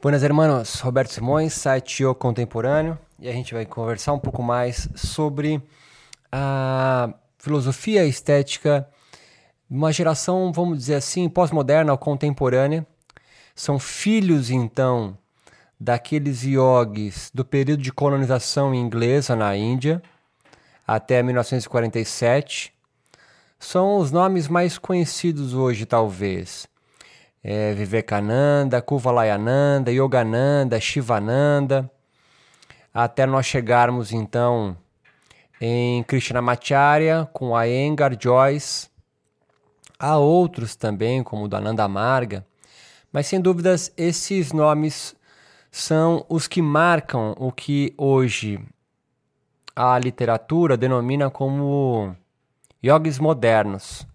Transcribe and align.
Buenas 0.00 0.22
hermanos, 0.22 0.78
Roberto 0.78 1.12
Simões, 1.12 1.54
site 1.54 2.04
O 2.04 2.14
Contemporâneo, 2.14 2.96
e 3.18 3.28
a 3.28 3.32
gente 3.32 3.52
vai 3.52 3.66
conversar 3.66 4.12
um 4.12 4.18
pouco 4.20 4.44
mais 4.44 4.88
sobre 4.94 5.60
a 6.30 7.12
filosofia 7.36 8.04
estética 8.06 8.88
de 9.68 9.76
uma 9.76 9.92
geração, 9.92 10.52
vamos 10.52 10.78
dizer 10.78 10.94
assim, 10.94 11.28
pós-moderna 11.28 11.90
ou 11.90 11.98
contemporânea. 11.98 12.86
São 13.56 13.76
filhos, 13.76 14.50
então, 14.50 15.18
daqueles 15.80 16.44
yogis 16.44 17.32
do 17.34 17.44
período 17.44 17.82
de 17.82 17.90
colonização 17.90 18.72
inglesa 18.72 19.34
na 19.34 19.56
Índia 19.56 20.00
até 20.86 21.24
1947. 21.24 22.72
São 23.58 23.96
os 23.96 24.12
nomes 24.12 24.46
mais 24.46 24.78
conhecidos 24.78 25.54
hoje, 25.54 25.84
talvez 25.86 26.68
é, 27.42 27.72
Vivekananda, 27.72 28.82
Kuvalayananda, 28.82 29.92
Yogananda, 29.92 30.80
Shivananda, 30.80 31.90
até 32.92 33.26
nós 33.26 33.46
chegarmos 33.46 34.12
então 34.12 34.76
em 35.60 36.02
Krishnamacharya 36.04 37.28
com 37.32 37.56
a 37.56 37.68
Engar 37.68 38.16
Joyce. 38.20 38.88
Há 39.98 40.16
outros 40.16 40.76
também, 40.76 41.22
como 41.22 41.48
o 41.48 41.56
Ananda 41.56 41.88
Marga, 41.88 42.46
mas 43.12 43.26
sem 43.26 43.40
dúvidas 43.40 43.92
esses 43.96 44.52
nomes 44.52 45.16
são 45.70 46.24
os 46.28 46.46
que 46.46 46.62
marcam 46.62 47.34
o 47.38 47.50
que 47.50 47.92
hoje 47.96 48.60
a 49.74 49.98
literatura 49.98 50.76
denomina 50.76 51.30
como 51.30 52.16
yogis 52.84 53.18
modernos. 53.18 54.06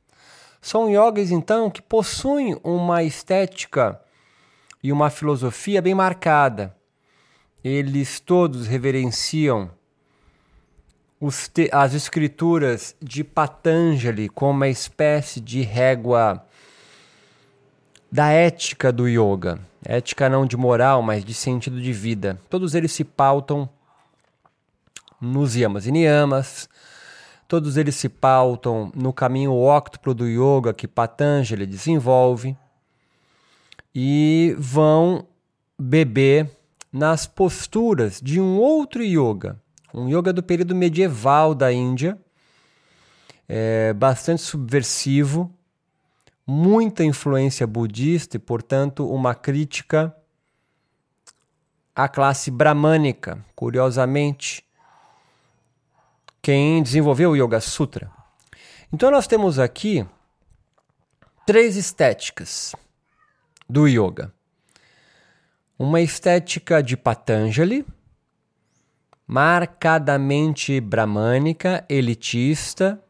São 0.63 0.89
yogis, 0.89 1.29
então, 1.29 1.69
que 1.69 1.81
possuem 1.81 2.57
uma 2.63 3.03
estética 3.03 3.99
e 4.81 4.93
uma 4.93 5.09
filosofia 5.09 5.81
bem 5.81 5.93
marcada. 5.93 6.73
Eles 7.61 8.21
todos 8.21 8.65
reverenciam 8.65 9.69
as 11.69 11.93
escrituras 11.93 12.95
de 13.01 13.25
Patanjali 13.25 14.29
como 14.29 14.51
uma 14.51 14.69
espécie 14.69 15.41
de 15.41 15.61
régua 15.63 16.45
da 18.09 18.29
ética 18.29 18.89
do 18.89 19.05
yoga. 19.05 19.59
Ética 19.83 20.29
não 20.29 20.45
de 20.45 20.55
moral, 20.55 21.01
mas 21.01 21.25
de 21.25 21.33
sentido 21.33 21.81
de 21.81 21.91
vida. 21.91 22.39
Todos 22.49 22.73
eles 22.73 22.93
se 22.93 23.03
pautam 23.03 23.67
nos 25.19 25.57
yamas 25.57 25.87
e 25.87 25.91
niyamas, 25.91 26.69
Todos 27.53 27.77
eles 27.77 27.95
se 27.95 28.09
pautam 28.09 28.91
no 28.95 29.13
caminho 29.13 29.53
óctuplo 29.53 30.15
do 30.15 30.25
yoga 30.25 30.73
que 30.73 30.87
Patanjali 30.87 31.67
desenvolve 31.67 32.57
e 33.93 34.55
vão 34.57 35.27
beber 35.79 36.49
nas 36.91 37.27
posturas 37.27 38.19
de 38.19 38.41
um 38.41 38.57
outro 38.57 39.03
yoga, 39.03 39.61
um 39.93 40.09
yoga 40.09 40.33
do 40.33 40.41
período 40.41 40.73
medieval 40.73 41.53
da 41.53 41.71
Índia, 41.71 42.17
é, 43.47 43.93
bastante 43.93 44.41
subversivo, 44.41 45.53
muita 46.47 47.03
influência 47.03 47.67
budista 47.67 48.35
e, 48.35 48.39
portanto, 48.39 49.07
uma 49.07 49.35
crítica 49.35 50.11
à 51.95 52.09
classe 52.09 52.49
bramânica, 52.49 53.45
curiosamente 53.55 54.62
quem 56.43 56.83
desenvolveu 56.83 57.31
o 57.31 57.35
Yoga 57.37 57.61
Sutra. 57.61 58.11
Então 58.91 59.09
nós 59.09 59.25
temos 59.25 59.57
aqui 59.57 60.05
três 61.45 61.77
estéticas 61.77 62.75
do 63.67 63.87
yoga. 63.87 64.31
Uma 65.79 66.01
estética 66.01 66.83
de 66.83 66.97
Patanjali, 66.97 67.85
marcadamente 69.25 70.81
bramânica, 70.81 71.85
elitista 71.87 73.01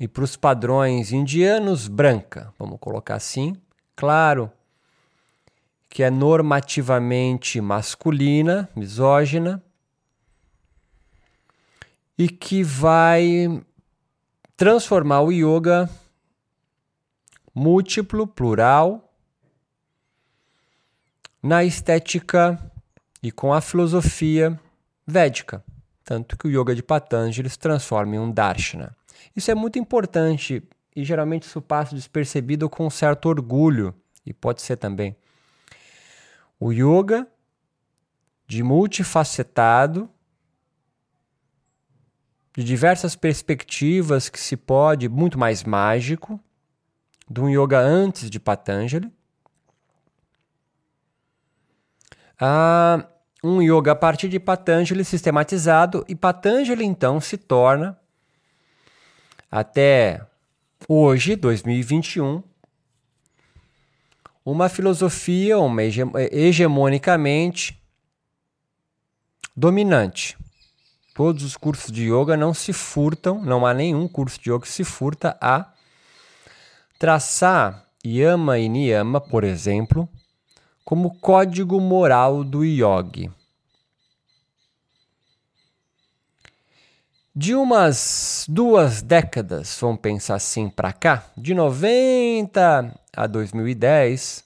e 0.00 0.08
para 0.08 0.24
os 0.24 0.36
padrões 0.36 1.12
indianos 1.12 1.86
branca, 1.86 2.52
vamos 2.58 2.78
colocar 2.80 3.16
assim. 3.16 3.54
Claro 3.94 4.50
que 5.90 6.02
é 6.02 6.10
normativamente 6.10 7.60
masculina, 7.60 8.70
misógina, 8.74 9.62
e 12.20 12.28
que 12.28 12.62
vai 12.62 13.64
transformar 14.54 15.22
o 15.22 15.32
yoga 15.32 15.88
múltiplo, 17.54 18.26
plural, 18.26 19.10
na 21.42 21.64
estética 21.64 22.60
e 23.22 23.32
com 23.32 23.54
a 23.54 23.62
filosofia 23.62 24.60
védica. 25.06 25.64
Tanto 26.04 26.36
que 26.36 26.46
o 26.46 26.50
yoga 26.50 26.74
de 26.74 26.82
Patanjali 26.82 27.48
se 27.48 27.58
transforma 27.58 28.16
em 28.16 28.18
um 28.18 28.30
darshana. 28.30 28.94
Isso 29.34 29.50
é 29.50 29.54
muito 29.54 29.78
importante 29.78 30.62
e 30.94 31.02
geralmente 31.02 31.44
isso 31.44 31.62
passa 31.62 31.94
despercebido 31.94 32.68
com 32.68 32.86
um 32.86 32.90
certo 32.90 33.30
orgulho, 33.30 33.94
e 34.26 34.34
pode 34.34 34.60
ser 34.60 34.76
também. 34.76 35.16
O 36.60 36.70
yoga 36.70 37.26
de 38.46 38.62
multifacetado 38.62 40.06
de 42.60 42.66
diversas 42.66 43.16
perspectivas 43.16 44.28
que 44.28 44.38
se 44.38 44.56
pode, 44.56 45.08
muito 45.08 45.38
mais 45.38 45.64
mágico, 45.64 46.38
um 47.38 47.48
yoga 47.48 47.78
antes 47.78 48.28
de 48.28 48.38
Patanjali. 48.38 49.10
a 52.38 53.06
um 53.42 53.62
yoga 53.62 53.92
a 53.92 53.96
partir 53.96 54.28
de 54.28 54.38
Patanjali 54.38 55.02
sistematizado, 55.04 56.04
e 56.06 56.14
Patanjali 56.14 56.84
então 56.84 57.18
se 57.20 57.38
torna, 57.38 57.98
até 59.50 60.26
hoje, 60.86 61.36
2021, 61.36 62.42
uma 64.44 64.68
filosofia 64.68 65.58
uma 65.58 65.80
hegemonicamente 65.82 67.82
dominante 69.56 70.36
Todos 71.20 71.42
os 71.42 71.54
cursos 71.54 71.92
de 71.92 72.04
yoga 72.10 72.34
não 72.34 72.54
se 72.54 72.72
furtam, 72.72 73.42
não 73.42 73.66
há 73.66 73.74
nenhum 73.74 74.08
curso 74.08 74.40
de 74.40 74.50
yoga 74.50 74.62
que 74.62 74.72
se 74.72 74.84
furta 74.84 75.36
a 75.38 75.70
traçar 76.98 77.84
yama 78.02 78.58
e 78.58 78.70
niyama, 78.70 79.20
por 79.20 79.44
exemplo, 79.44 80.08
como 80.82 81.20
código 81.20 81.78
moral 81.78 82.42
do 82.42 82.64
yogi. 82.64 83.30
De 87.36 87.54
umas 87.54 88.46
duas 88.48 89.02
décadas, 89.02 89.76
vamos 89.78 90.00
pensar 90.00 90.36
assim 90.36 90.70
para 90.70 90.90
cá, 90.90 91.26
de 91.36 91.52
90 91.52 92.98
a 93.14 93.26
2010, 93.26 94.42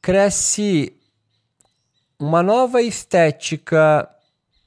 cresce 0.00 1.00
uma 2.22 2.40
nova 2.40 2.80
estética 2.80 4.08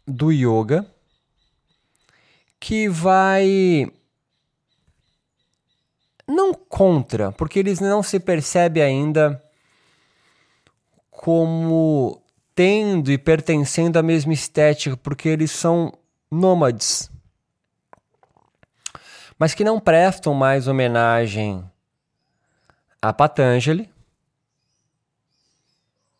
do 0.05 0.29
yoga 0.29 0.85
que 2.59 2.89
vai 2.89 3.89
não 6.27 6.53
contra, 6.53 7.31
porque 7.31 7.59
eles 7.59 7.79
não 7.79 8.03
se 8.03 8.19
percebem 8.19 8.83
ainda 8.83 9.41
como 11.09 12.21
tendo 12.53 13.09
e 13.09 13.17
pertencendo 13.17 13.97
à 13.97 14.03
mesma 14.03 14.33
estética, 14.33 14.97
porque 14.97 15.29
eles 15.29 15.51
são 15.51 15.93
nômades. 16.29 17.09
Mas 19.39 19.53
que 19.53 19.63
não 19.63 19.79
prestam 19.79 20.33
mais 20.33 20.67
homenagem 20.67 21.63
a 23.01 23.13
Patanjali, 23.13 23.89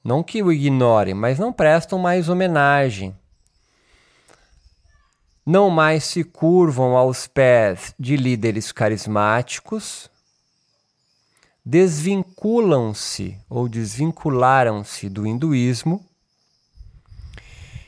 não 0.06 0.22
que 0.22 0.44
o 0.44 0.52
ignorem, 0.52 1.16
mas 1.16 1.40
não 1.40 1.52
prestam 1.52 1.98
mais 1.98 2.30
homenagem. 2.30 3.18
Não 5.44 5.72
mais 5.72 6.04
se 6.04 6.24
curvam 6.24 6.96
aos 6.96 7.26
pés 7.26 7.96
de 8.00 8.16
líderes 8.16 8.72
carismáticos, 8.72 10.08
desvinculam-se 11.66 13.36
ou 13.50 13.68
desvincularam-se 13.68 15.10
do 15.10 15.26
hinduísmo 15.26 16.06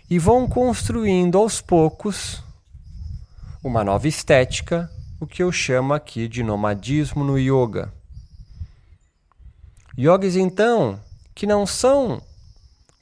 e 0.10 0.18
vão 0.18 0.48
construindo 0.48 1.38
aos 1.38 1.62
poucos 1.62 2.44
uma 3.64 3.84
nova 3.84 4.08
estética, 4.08 4.90
o 5.20 5.28
que 5.28 5.44
eu 5.44 5.52
chamo 5.52 5.94
aqui 5.94 6.28
de 6.28 6.42
nomadismo 6.42 7.24
no 7.24 7.38
yoga. 7.38 7.94
Yogis, 9.96 10.36
então, 10.36 11.00
que 11.38 11.46
não 11.46 11.68
são 11.68 12.20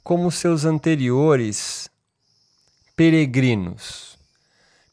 como 0.04 0.30
seus 0.30 0.66
anteriores 0.66 1.88
peregrinos. 2.94 4.18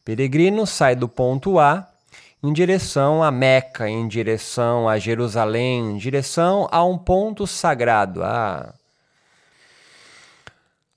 Peregrino 0.05 0.65
sai 0.65 0.95
do 0.95 1.09
ponto 1.09 1.59
A 1.59 1.85
em 2.41 2.53
direção 2.53 3.21
a 3.21 3.29
Meca, 3.31 3.89
em 3.89 4.07
direção 4.07 4.87
a 4.87 4.97
Jerusalém, 4.97 5.91
em 5.91 5.97
direção 5.97 6.69
a 6.71 6.85
um 6.85 6.97
ponto 6.97 7.45
sagrado, 7.45 8.23
a, 8.23 8.73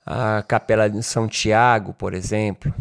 a 0.06 0.44
Capela 0.44 0.88
de 0.88 1.02
São 1.02 1.26
Tiago, 1.26 1.92
por 1.94 2.14
exemplo. 2.14 2.72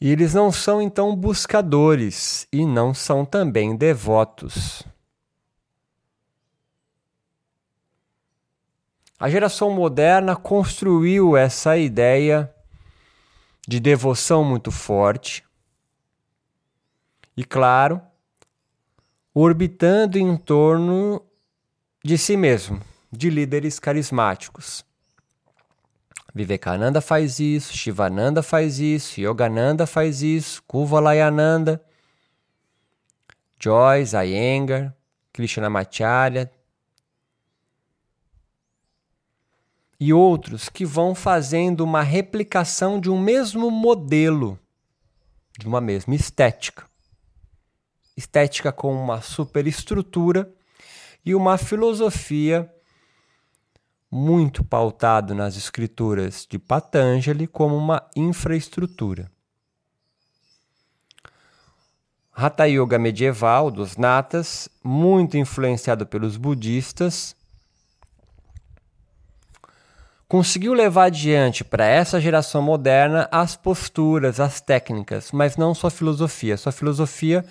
E 0.00 0.10
eles 0.10 0.32
não 0.32 0.50
são 0.50 0.80
então 0.80 1.14
buscadores 1.14 2.48
e 2.50 2.64
não 2.64 2.94
são 2.94 3.26
também 3.26 3.76
devotos. 3.76 4.88
A 9.20 9.28
geração 9.28 9.70
moderna 9.70 10.34
construiu 10.34 11.36
essa 11.36 11.76
ideia 11.76 12.50
de 13.68 13.78
devoção 13.78 14.42
muito 14.42 14.70
forte 14.70 15.44
e, 17.36 17.44
claro, 17.44 18.00
orbitando 19.34 20.18
em 20.18 20.34
torno 20.38 21.22
de 22.02 22.16
si 22.16 22.34
mesmo, 22.34 22.80
de 23.12 23.28
líderes 23.28 23.78
carismáticos. 23.78 24.86
Vivekananda 26.34 27.02
faz 27.02 27.38
isso, 27.38 27.76
Shivananda 27.76 28.42
faz 28.42 28.78
isso, 28.78 29.20
Yogananda 29.20 29.86
faz 29.86 30.22
isso, 30.22 30.62
Kuvalayananda, 30.66 31.84
Joyce, 33.58 34.16
Iyengar, 34.16 34.96
Krishnamacharya 35.30 36.50
e 40.00 40.14
outros 40.14 40.70
que 40.70 40.86
vão 40.86 41.14
fazendo 41.14 41.82
uma 41.82 42.00
replicação 42.00 42.98
de 42.98 43.10
um 43.10 43.20
mesmo 43.20 43.70
modelo, 43.70 44.58
de 45.58 45.68
uma 45.68 45.80
mesma 45.80 46.14
estética. 46.14 46.86
Estética 48.16 48.72
com 48.72 48.94
uma 48.94 49.20
superestrutura 49.20 50.50
e 51.24 51.34
uma 51.34 51.58
filosofia 51.58 52.72
muito 54.10 54.64
pautado 54.64 55.34
nas 55.34 55.54
escrituras 55.56 56.46
de 56.48 56.58
Patanjali 56.58 57.46
como 57.46 57.76
uma 57.76 58.08
infraestrutura. 58.16 59.30
Hatha 62.32 62.64
Yoga 62.64 62.98
medieval 62.98 63.70
dos 63.70 63.98
Natas, 63.98 64.66
muito 64.82 65.36
influenciado 65.36 66.06
pelos 66.06 66.38
budistas, 66.38 67.36
conseguiu 70.30 70.72
levar 70.72 71.06
adiante 71.06 71.64
para 71.64 71.84
essa 71.84 72.20
geração 72.20 72.62
moderna 72.62 73.28
as 73.32 73.56
posturas, 73.56 74.38
as 74.38 74.60
técnicas, 74.60 75.32
mas 75.32 75.56
não 75.56 75.74
sua 75.74 75.90
filosofia. 75.90 76.56
Sua 76.56 76.70
filosofia 76.70 77.44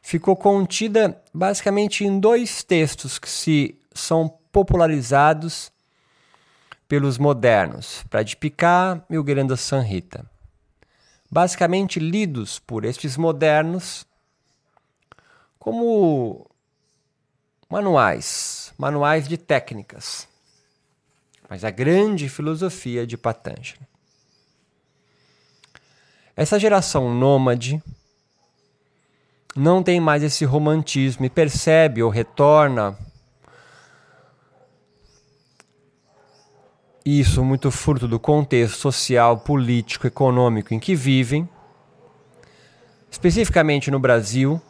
ficou 0.00 0.34
contida 0.34 1.22
basicamente 1.32 2.06
em 2.06 2.18
dois 2.18 2.64
textos 2.64 3.18
que 3.18 3.28
se 3.28 3.78
são 3.92 4.30
popularizados 4.50 5.70
pelos 6.88 7.18
modernos, 7.18 8.02
Pradipika 8.08 9.04
e 9.10 9.18
o 9.18 9.22
Granda 9.22 9.54
Sanhita. 9.54 10.24
Basicamente 11.30 12.00
lidos 12.00 12.58
por 12.58 12.86
estes 12.86 13.18
modernos 13.18 14.06
como 15.58 16.46
manuais, 17.68 18.72
manuais 18.78 19.28
de 19.28 19.36
técnicas. 19.36 20.26
Mas 21.48 21.64
a 21.64 21.70
grande 21.70 22.28
filosofia 22.28 23.06
de 23.06 23.16
Patanjali. 23.16 23.86
Essa 26.34 26.58
geração 26.58 27.14
nômade 27.14 27.82
não 29.54 29.82
tem 29.82 30.00
mais 30.00 30.22
esse 30.22 30.44
romantismo 30.44 31.24
e 31.24 31.30
percebe 31.30 32.02
ou 32.02 32.10
retorna 32.10 32.98
isso 37.06 37.44
muito 37.44 37.70
fruto 37.70 38.08
do 38.08 38.18
contexto 38.18 38.78
social, 38.78 39.38
político, 39.38 40.08
econômico 40.08 40.74
em 40.74 40.80
que 40.80 40.92
vivem, 40.96 41.48
especificamente 43.08 43.92
no 43.92 44.00
Brasil. 44.00 44.60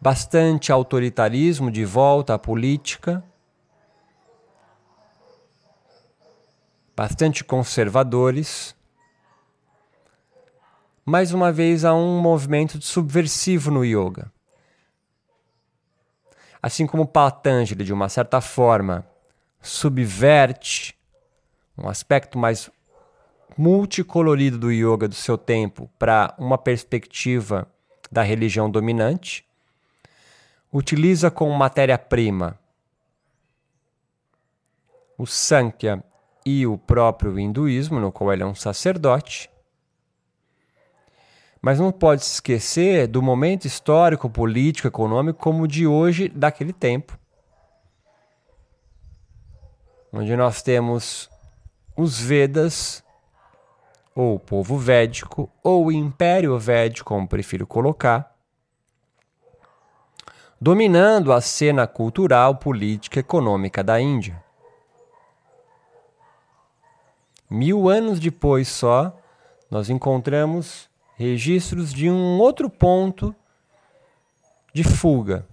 Bastante 0.00 0.72
autoritarismo 0.72 1.70
de 1.70 1.84
volta 1.84 2.34
à 2.34 2.38
política, 2.38 3.22
bastante 6.94 7.42
conservadores. 7.42 8.76
Mais 11.04 11.32
uma 11.32 11.50
vez, 11.50 11.84
há 11.84 11.94
um 11.94 12.20
movimento 12.20 12.80
subversivo 12.80 13.70
no 13.70 13.84
yoga. 13.84 14.30
Assim 16.62 16.86
como 16.86 17.06
Patanjali, 17.06 17.84
de 17.84 17.92
uma 17.92 18.08
certa 18.08 18.40
forma, 18.40 19.04
subverte 19.60 20.96
um 21.76 21.88
aspecto 21.88 22.38
mais 22.38 22.70
multicolorido 23.56 24.58
do 24.58 24.70
yoga 24.70 25.08
do 25.08 25.14
seu 25.14 25.36
tempo 25.36 25.90
para 25.98 26.34
uma 26.38 26.56
perspectiva 26.56 27.66
da 28.10 28.22
religião 28.22 28.70
dominante, 28.70 29.44
utiliza 30.72 31.30
como 31.30 31.52
matéria-prima 31.52 32.58
o 35.18 35.26
Sankhya 35.26 36.02
e 36.44 36.66
o 36.66 36.76
próprio 36.76 37.38
hinduísmo, 37.38 38.00
no 38.00 38.12
qual 38.12 38.32
ele 38.32 38.42
é 38.42 38.46
um 38.46 38.54
sacerdote. 38.54 39.50
Mas 41.60 41.78
não 41.78 41.92
pode 41.92 42.24
se 42.24 42.34
esquecer 42.34 43.06
do 43.06 43.22
momento 43.22 43.66
histórico, 43.66 44.28
político, 44.28 44.88
econômico 44.88 45.38
como 45.38 45.62
o 45.62 45.68
de 45.68 45.86
hoje, 45.86 46.28
daquele 46.28 46.72
tempo 46.72 47.16
onde 50.12 50.36
nós 50.36 50.62
temos 50.62 51.30
os 51.96 52.20
Vedas, 52.20 53.02
ou 54.14 54.34
o 54.34 54.38
povo 54.38 54.76
védico, 54.76 55.50
ou 55.62 55.86
o 55.86 55.92
Império 55.92 56.58
Védico, 56.58 57.08
como 57.08 57.26
prefiro 57.26 57.66
colocar, 57.66 58.36
dominando 60.60 61.32
a 61.32 61.40
cena 61.40 61.86
cultural, 61.86 62.56
política 62.56 63.20
econômica 63.20 63.82
da 63.82 63.98
Índia. 63.98 64.42
Mil 67.52 67.90
anos 67.90 68.18
depois 68.18 68.66
só, 68.66 69.14
nós 69.70 69.90
encontramos 69.90 70.88
registros 71.16 71.92
de 71.92 72.08
um 72.10 72.38
outro 72.38 72.70
ponto 72.70 73.36
de 74.72 74.82
fuga, 74.82 75.46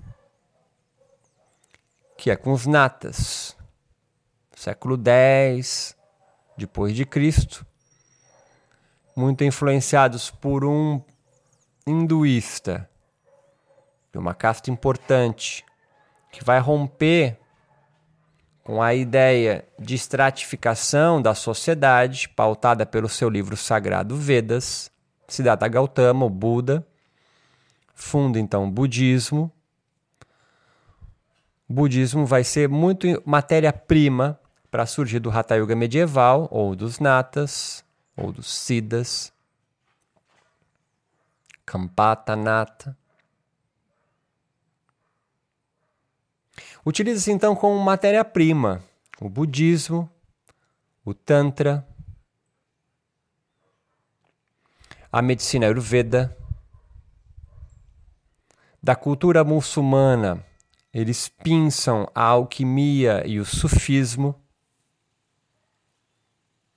que 2.18 2.32
é 2.32 2.38
com 2.38 2.54
os 2.54 2.66
natas. 2.66 3.54
Século 4.56 4.98
X 4.98 5.94
depois 6.56 6.96
de 6.96 7.06
Cristo, 7.06 7.66
muito 9.14 9.44
influenciados 9.44 10.32
por 10.32 10.64
um 10.64 11.02
hinduísta 11.86 12.90
de 14.10 14.18
uma 14.18 14.34
casta 14.34 14.72
importante 14.72 15.66
que 16.32 16.46
vai 16.46 16.60
romper 16.60 17.38
com 18.70 18.84
a 18.84 18.94
ideia 18.94 19.66
de 19.80 19.96
estratificação 19.96 21.20
da 21.20 21.34
sociedade 21.34 22.30
pautada 22.30 22.86
pelo 22.86 23.10
seu 23.10 23.28
livro 23.28 23.58
sagrado 23.58 24.16
Vedas, 24.16 24.92
Siddhartha 25.28 25.68
Gautama, 25.68 26.28
o 26.28 26.30
Buda, 26.30 26.86
funda 27.96 28.40
então 28.40 28.66
o 28.66 28.70
budismo. 28.70 29.52
O 31.68 31.74
budismo 31.74 32.28
vai 32.28 32.44
ser 32.44 32.70
muito 32.70 33.08
matéria-prima 33.26 34.40
para 34.70 34.86
surgir 34.86 35.18
do 35.18 35.32
Hatha 35.32 35.56
Yoga 35.56 35.76
medieval, 35.76 36.48
ou 36.52 36.76
dos 36.76 37.00
Natas, 37.00 37.84
ou 38.16 38.32
dos 38.32 38.54
Siddhas, 38.54 39.34
Kampata 41.66 42.36
Nata. 42.36 42.96
Utiliza-se 46.90 47.32
então 47.32 47.56
como 47.56 47.80
matéria-prima 47.80 48.84
o 49.22 49.30
budismo, 49.30 50.10
o 51.06 51.14
Tantra, 51.14 51.88
a 55.12 55.22
medicina 55.22 55.68
Ayurveda. 55.68 56.36
Da 58.82 58.96
cultura 58.96 59.44
muçulmana, 59.44 60.44
eles 60.92 61.30
pinçam 61.30 62.10
a 62.16 62.24
alquimia 62.24 63.22
e 63.24 63.40
o 63.40 63.46
sufismo 63.46 64.34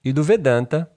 e 0.04 0.12
do 0.12 0.22
Vedanta, 0.22 0.92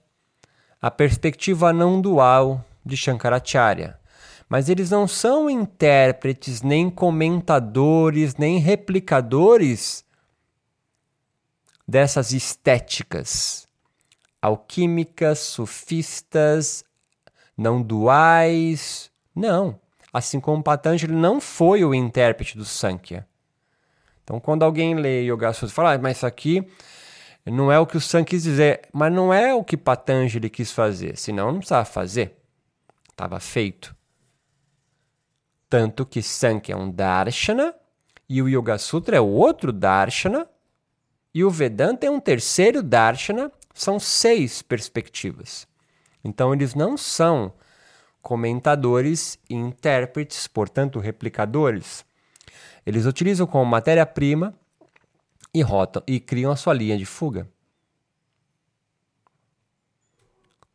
a 0.78 0.90
perspectiva 0.90 1.72
não 1.72 2.02
dual 2.02 2.62
de 2.84 2.98
Shankaracharya. 2.98 3.98
Mas 4.48 4.68
eles 4.68 4.90
não 4.90 5.08
são 5.08 5.50
intérpretes, 5.50 6.62
nem 6.62 6.88
comentadores, 6.88 8.36
nem 8.36 8.58
replicadores 8.58 10.04
dessas 11.86 12.32
estéticas 12.32 13.66
alquímicas, 14.46 15.40
sufistas, 15.40 16.84
não 17.56 17.82
duais. 17.82 19.10
Não. 19.34 19.78
Assim 20.12 20.38
como 20.38 20.62
Patanjali 20.62 21.12
não 21.12 21.40
foi 21.40 21.84
o 21.84 21.92
intérprete 21.92 22.56
do 22.56 22.64
Sankhya. 22.64 23.26
Então, 24.22 24.38
quando 24.38 24.62
alguém 24.62 24.94
lê 24.94 25.22
Yoga 25.22 25.52
Sutra 25.52 25.68
e 25.68 25.74
fala, 25.74 25.94
ah, 25.94 25.98
mas 25.98 26.18
isso 26.18 26.26
aqui 26.26 26.66
não 27.44 27.70
é 27.70 27.78
o 27.78 27.86
que 27.86 27.96
o 27.96 28.00
Sankhya 28.00 28.30
quis 28.30 28.42
dizer, 28.44 28.88
mas 28.92 29.12
não 29.12 29.32
é 29.32 29.54
o 29.54 29.64
que 29.64 29.76
Patanjali 29.76 30.48
quis 30.48 30.72
fazer, 30.72 31.16
senão 31.16 31.46
não 31.46 31.58
precisava 31.58 31.84
fazer. 31.84 32.36
Estava 33.10 33.40
feito. 33.40 33.95
Tanto 35.68 36.06
que 36.06 36.22
Sankhya 36.22 36.74
é 36.74 36.76
um 36.76 36.90
darshana 36.90 37.74
e 38.28 38.40
o 38.40 38.48
Yoga 38.48 38.78
Sutra 38.78 39.16
é 39.16 39.20
outro 39.20 39.72
darshana 39.72 40.48
e 41.34 41.44
o 41.44 41.50
Vedanta 41.50 42.06
é 42.06 42.10
um 42.10 42.20
terceiro 42.20 42.82
darshana. 42.82 43.50
São 43.74 44.00
seis 44.00 44.62
perspectivas. 44.62 45.68
Então 46.24 46.54
eles 46.54 46.74
não 46.74 46.96
são 46.96 47.52
comentadores 48.22 49.38
e 49.48 49.54
intérpretes, 49.54 50.48
portanto 50.48 50.98
replicadores. 50.98 52.04
Eles 52.84 53.04
utilizam 53.04 53.46
como 53.46 53.64
matéria-prima 53.64 54.54
e 55.52 55.62
rotam 55.62 56.02
e 56.06 56.18
criam 56.18 56.52
a 56.52 56.56
sua 56.56 56.72
linha 56.72 56.96
de 56.96 57.04
fuga. 57.04 57.48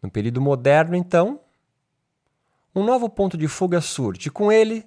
No 0.02 0.10
período 0.10 0.42
moderno, 0.42 0.96
então, 0.96 1.40
um 2.74 2.84
novo 2.84 3.10
ponto 3.10 3.38
de 3.38 3.48
fuga 3.48 3.82
surge. 3.82 4.30
Com 4.30 4.52
ele, 4.52 4.86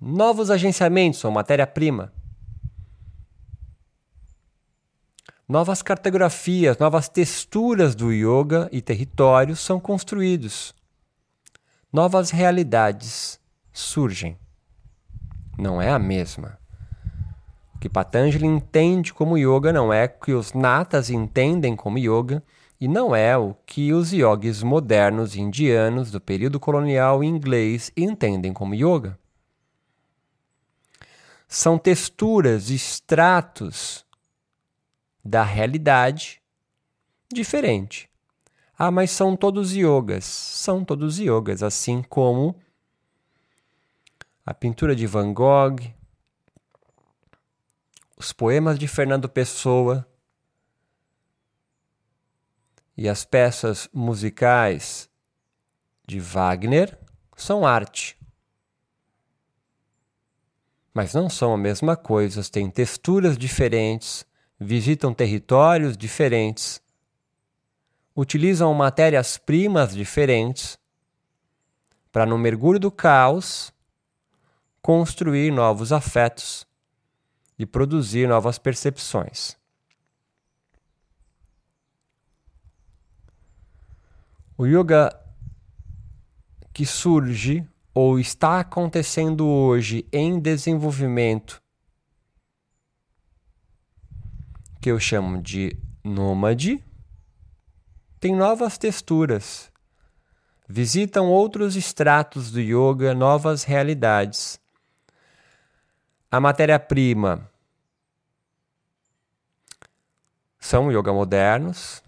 novos 0.00 0.50
agenciamentos 0.50 1.20
são 1.20 1.30
matéria-prima. 1.30 2.12
Novas 5.48 5.82
cartografias, 5.82 6.78
novas 6.78 7.08
texturas 7.08 7.94
do 7.94 8.10
yoga 8.12 8.68
e 8.72 8.80
territórios 8.80 9.60
são 9.60 9.78
construídos. 9.78 10.74
Novas 11.92 12.30
realidades 12.30 13.38
surgem. 13.72 14.38
Não 15.56 15.80
é 15.80 15.90
a 15.90 15.98
mesma. 15.98 16.58
O 17.74 17.78
que 17.78 17.88
Patanjali 17.88 18.46
entende 18.46 19.12
como 19.12 19.36
yoga 19.36 19.72
não 19.72 19.92
é 19.92 20.06
o 20.06 20.24
que 20.24 20.32
os 20.32 20.54
natas 20.54 21.10
entendem 21.10 21.76
como 21.76 21.98
yoga 21.98 22.42
e 22.84 22.88
não 22.88 23.16
é 23.16 23.34
o 23.34 23.54
que 23.64 23.94
os 23.94 24.12
yogis 24.12 24.62
modernos 24.62 25.34
indianos 25.34 26.10
do 26.10 26.20
período 26.20 26.60
colonial 26.60 27.24
inglês 27.24 27.90
entendem 27.96 28.52
como 28.52 28.74
yoga. 28.74 29.18
São 31.48 31.78
texturas, 31.78 32.68
extratos 32.68 34.04
da 35.24 35.42
realidade 35.42 36.42
diferente. 37.32 38.06
Ah, 38.76 38.90
mas 38.90 39.10
são 39.10 39.34
todos 39.34 39.72
yogas. 39.72 40.26
São 40.26 40.84
todos 40.84 41.18
yogas, 41.18 41.62
assim 41.62 42.02
como 42.02 42.54
a 44.44 44.52
pintura 44.52 44.94
de 44.94 45.06
Van 45.06 45.32
Gogh, 45.32 45.78
os 48.14 48.30
poemas 48.30 48.78
de 48.78 48.86
Fernando 48.86 49.26
Pessoa 49.26 50.06
e 52.96 53.08
as 53.08 53.24
peças 53.24 53.88
musicais 53.92 55.08
de 56.06 56.20
Wagner 56.20 56.98
são 57.36 57.66
arte. 57.66 58.16
Mas 60.92 61.12
não 61.12 61.28
são 61.28 61.52
a 61.52 61.58
mesma 61.58 61.96
coisa, 61.96 62.42
têm 62.48 62.70
texturas 62.70 63.36
diferentes, 63.36 64.24
visitam 64.60 65.12
territórios 65.12 65.96
diferentes, 65.96 66.80
utilizam 68.14 68.72
matérias-primas 68.72 69.92
diferentes 69.92 70.78
para, 72.12 72.24
no 72.24 72.38
mergulho 72.38 72.78
do 72.78 72.92
caos, 72.92 73.72
construir 74.80 75.50
novos 75.50 75.92
afetos 75.92 76.64
e 77.58 77.66
produzir 77.66 78.28
novas 78.28 78.56
percepções. 78.56 79.56
O 84.56 84.66
yoga 84.66 85.14
que 86.72 86.86
surge 86.86 87.66
ou 87.92 88.18
está 88.18 88.60
acontecendo 88.60 89.46
hoje 89.46 90.06
em 90.12 90.38
desenvolvimento 90.38 91.62
que 94.80 94.90
eu 94.90 95.00
chamo 95.00 95.40
de 95.40 95.74
nômade, 96.04 96.84
tem 98.20 98.36
novas 98.36 98.76
texturas. 98.76 99.72
Visitam 100.68 101.30
outros 101.30 101.74
estratos 101.74 102.50
do 102.50 102.60
yoga, 102.60 103.14
novas 103.14 103.64
realidades. 103.64 104.60
A 106.30 106.38
matéria-prima 106.38 107.50
são 110.58 110.92
yoga 110.92 111.12
modernos, 111.12 112.02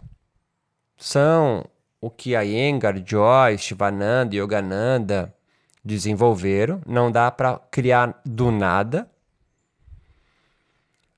são 0.99 1.65
o 2.06 2.10
que 2.10 2.36
a 2.36 2.44
Iyengar, 2.44 3.02
Joyce, 3.04 3.64
Shivananda, 3.64 4.36
Yogananda 4.36 5.34
desenvolveram. 5.84 6.80
Não 6.86 7.10
dá 7.10 7.30
para 7.30 7.58
criar 7.70 8.20
do 8.25 8.52
nada. 8.52 9.10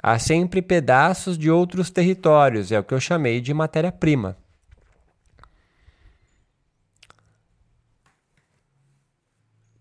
Há 0.03 0.19
sempre 0.19 0.63
pedaços 0.63 1.37
de 1.37 1.51
outros 1.51 1.91
territórios, 1.91 2.73
é 2.73 2.79
o 2.79 2.85
que 2.85 2.95
eu 2.95 3.01
chamei 3.01 3.41
de 3.41 3.53
matéria-prima. 3.53 4.37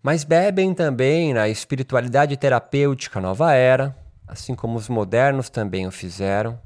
Mas 0.02 0.24
bebem 0.24 0.74
também 0.74 1.32
na 1.32 1.48
espiritualidade 1.48 2.36
terapêutica 2.36 3.20
nova 3.20 3.52
era, 3.54 3.96
assim 4.26 4.54
como 4.54 4.76
os 4.76 4.88
modernos 4.88 5.48
também 5.48 5.86
o 5.86 5.90
fizeram. 5.90 6.60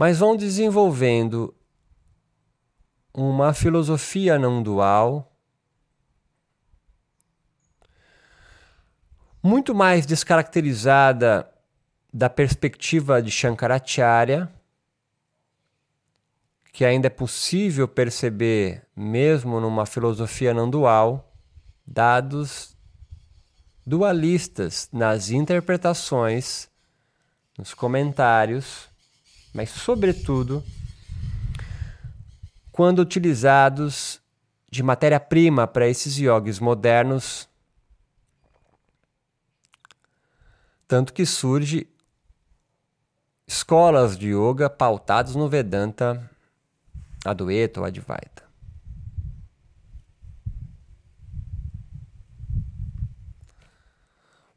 Mas 0.00 0.18
vão 0.18 0.34
desenvolvendo 0.34 1.54
uma 3.12 3.52
filosofia 3.52 4.38
não 4.38 4.62
dual 4.62 5.30
muito 9.42 9.74
mais 9.74 10.06
descaracterizada 10.06 11.46
da 12.10 12.30
perspectiva 12.30 13.20
de 13.20 13.30
Shankaracharya, 13.30 14.50
que 16.72 16.82
ainda 16.82 17.08
é 17.08 17.10
possível 17.10 17.86
perceber 17.86 18.86
mesmo 18.96 19.60
numa 19.60 19.84
filosofia 19.84 20.54
não 20.54 20.70
dual, 20.70 21.30
dados 21.86 22.74
dualistas 23.84 24.88
nas 24.94 25.28
interpretações, 25.28 26.70
nos 27.58 27.74
comentários, 27.74 28.89
mas 29.52 29.70
sobretudo 29.70 30.62
quando 32.72 33.00
utilizados 33.00 34.20
de 34.70 34.82
matéria-prima 34.82 35.66
para 35.66 35.88
esses 35.88 36.16
yogis 36.16 36.58
modernos 36.58 37.50
Tanto 40.90 41.12
que 41.12 41.24
surge 41.24 41.88
escolas 43.46 44.18
de 44.18 44.30
yoga 44.30 44.68
pautadas 44.68 45.36
no 45.36 45.48
Vedanta, 45.48 46.28
Advaita 47.24 47.78
ou 47.78 47.86
Advaita. 47.86 48.42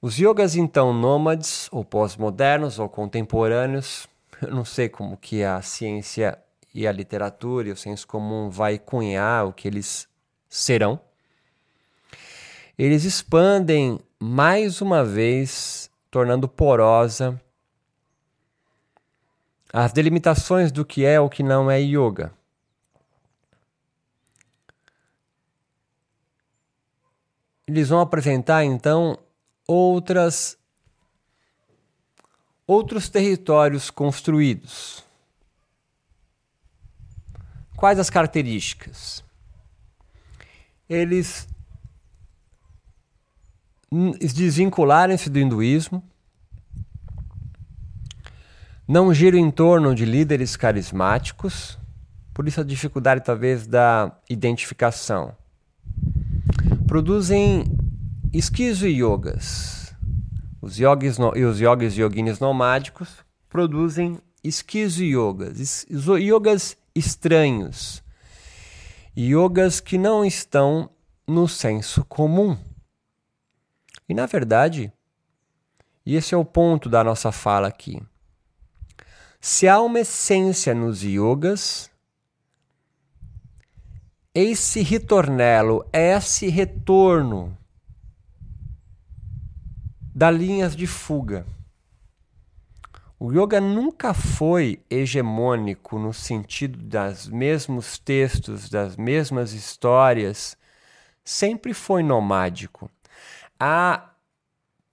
Os 0.01 0.17
yogas 0.17 0.55
então 0.55 0.91
nômades 0.91 1.69
ou 1.71 1.85
pós-modernos 1.85 2.79
ou 2.79 2.89
contemporâneos, 2.89 4.07
eu 4.43 4.53
não 4.53 4.65
sei 4.65 4.89
como 4.89 5.17
que 5.17 5.43
a 5.43 5.62
ciência 5.62 6.38
e 6.73 6.88
a 6.88 6.91
literatura 6.91 7.69
e 7.69 7.71
o 7.71 7.77
senso 7.77 8.07
comum 8.07 8.50
vai 8.50 8.79
cunhar 8.79 9.45
o 9.45 9.53
que 9.53 9.67
eles 9.67 10.07
serão. 10.50 11.00
Eles 12.77 13.03
expandem 13.03 14.00
mais 14.19 14.81
uma 14.81 15.03
vez 15.03 15.89
tornando 16.09 16.47
porosa 16.47 17.39
as 19.71 19.91
delimitações 19.91 20.71
do 20.71 20.85
que 20.85 21.05
é 21.05 21.19
ou 21.19 21.29
que 21.29 21.41
não 21.41 21.69
é 21.69 21.79
yoga. 21.81 22.31
Eles 27.67 27.89
vão 27.89 28.00
apresentar 28.00 28.63
então 28.63 29.17
outras 29.67 30.57
outros 32.65 33.10
territórios 33.10 33.89
construídos. 33.89 35.03
Quais 37.75 38.00
as 38.00 38.10
características? 38.10 39.24
Eles 40.88 41.48
desvincularem-se 44.34 45.29
do 45.29 45.39
hinduísmo, 45.39 46.03
não 48.88 49.13
giram 49.13 49.38
em 49.38 49.51
torno 49.51 49.93
de 49.93 50.05
líderes 50.05 50.55
carismáticos, 50.55 51.77
por 52.34 52.48
isso 52.48 52.60
a 52.60 52.63
dificuldade 52.63 53.24
talvez 53.24 53.67
da 53.67 54.12
identificação. 54.29 55.36
Produzem 56.88 57.65
esquizo 58.34 58.88
e 58.88 59.01
yogas. 59.01 59.82
Os 60.63 60.79
yogis 60.79 61.17
e 61.36 61.43
os 61.43 61.60
yogis 61.60 61.98
e 61.98 62.01
yoginis 62.01 62.39
nomádicos 62.39 63.17
produzem 63.50 64.17
esquizo 64.41 65.03
e 65.03 65.13
yogas, 65.13 65.86
yogas 65.89 66.77
estranhos, 66.96 68.01
yogas 69.13 69.82
que 69.82 69.98
não 69.98 70.24
estão 70.24 70.89
no 71.27 71.50
senso 71.50 72.05
comum. 72.05 72.58
E 74.08 74.13
na 74.13 74.25
verdade, 74.25 74.89
e 76.05 76.15
esse 76.15 76.34
é 76.34 76.38
o 76.38 76.46
ponto 76.46 76.88
da 76.88 77.03
nossa 77.03 77.29
fala 77.29 77.67
aqui. 77.67 78.01
Se 79.41 79.67
há 79.67 79.82
uma 79.82 80.00
essência 80.00 80.74
nos 80.74 81.03
yogas, 81.03 81.91
esse 84.34 84.82
ritornelo, 84.82 85.86
esse 85.91 86.48
retorno 86.48 87.58
da 90.13 90.29
linhas 90.29 90.75
de 90.75 90.86
fuga. 90.86 91.46
O 93.20 93.32
yoga 93.32 93.60
nunca 93.62 94.13
foi 94.13 94.82
hegemônico 94.89 95.98
no 95.98 96.13
sentido 96.13 96.77
das 96.77 97.27
mesmos 97.27 97.98
textos, 97.98 98.70
das 98.70 98.98
mesmas 98.98 99.53
histórias, 99.53 100.58
sempre 101.24 101.74
foi 101.74 102.03
nomádico. 102.03 102.91
Há 103.60 104.10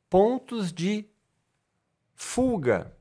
pontos 0.08 0.72
de 0.72 1.06
fuga 2.14 2.94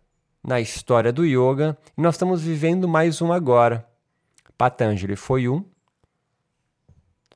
na 0.43 0.59
história 0.59 1.13
do 1.13 1.25
yoga 1.25 1.77
e 1.95 2.01
nós 2.01 2.15
estamos 2.15 2.41
vivendo 2.41 2.87
mais 2.87 3.21
um 3.21 3.31
agora. 3.31 3.87
Patanjali 4.57 5.15
foi 5.15 5.47
um, 5.47 5.63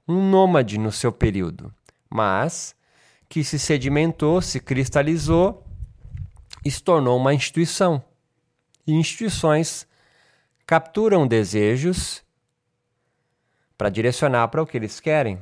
um 0.07 0.29
nômade 0.29 0.77
no 0.77 0.91
seu 0.91 1.11
período, 1.11 1.73
mas 2.09 2.75
que 3.33 3.43
se 3.43 3.57
sedimentou, 3.57 4.43
se 4.43 4.59
cristalizou 4.59 5.65
e 6.63 6.69
se 6.69 6.83
tornou 6.83 7.17
uma 7.17 7.33
instituição. 7.33 8.03
E 8.85 8.93
instituições 8.93 9.87
capturam 10.67 11.25
desejos 11.25 12.23
para 13.75 13.89
direcionar 13.89 14.49
para 14.49 14.61
o 14.61 14.67
que 14.67 14.77
eles 14.77 14.99
querem. 14.99 15.41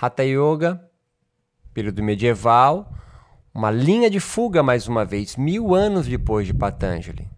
Hatha 0.00 0.22
Yoga, 0.22 0.88
período 1.74 2.00
medieval, 2.00 2.88
uma 3.52 3.72
linha 3.72 4.08
de 4.08 4.20
fuga 4.20 4.62
mais 4.62 4.86
uma 4.86 5.04
vez, 5.04 5.34
mil 5.34 5.74
anos 5.74 6.06
depois 6.06 6.46
de 6.46 6.54
Patanjali. 6.54 7.28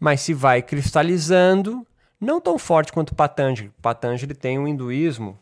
Mas 0.00 0.22
se 0.22 0.32
vai 0.32 0.62
cristalizando, 0.62 1.86
não 2.18 2.40
tão 2.40 2.58
forte 2.58 2.94
quanto 2.94 3.14
Patanjali. 3.14 3.70
Patanjali 3.82 4.32
tem 4.32 4.58
o 4.58 4.66
hinduísmo 4.66 5.38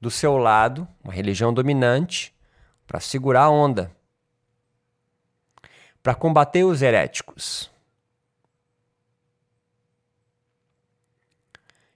do 0.00 0.10
seu 0.10 0.36
lado, 0.36 0.86
uma 1.02 1.12
religião 1.12 1.52
dominante, 1.52 2.34
para 2.86 3.00
segurar 3.00 3.44
a 3.44 3.50
onda, 3.50 3.90
para 6.02 6.14
combater 6.14 6.64
os 6.64 6.80
heréticos. 6.80 7.70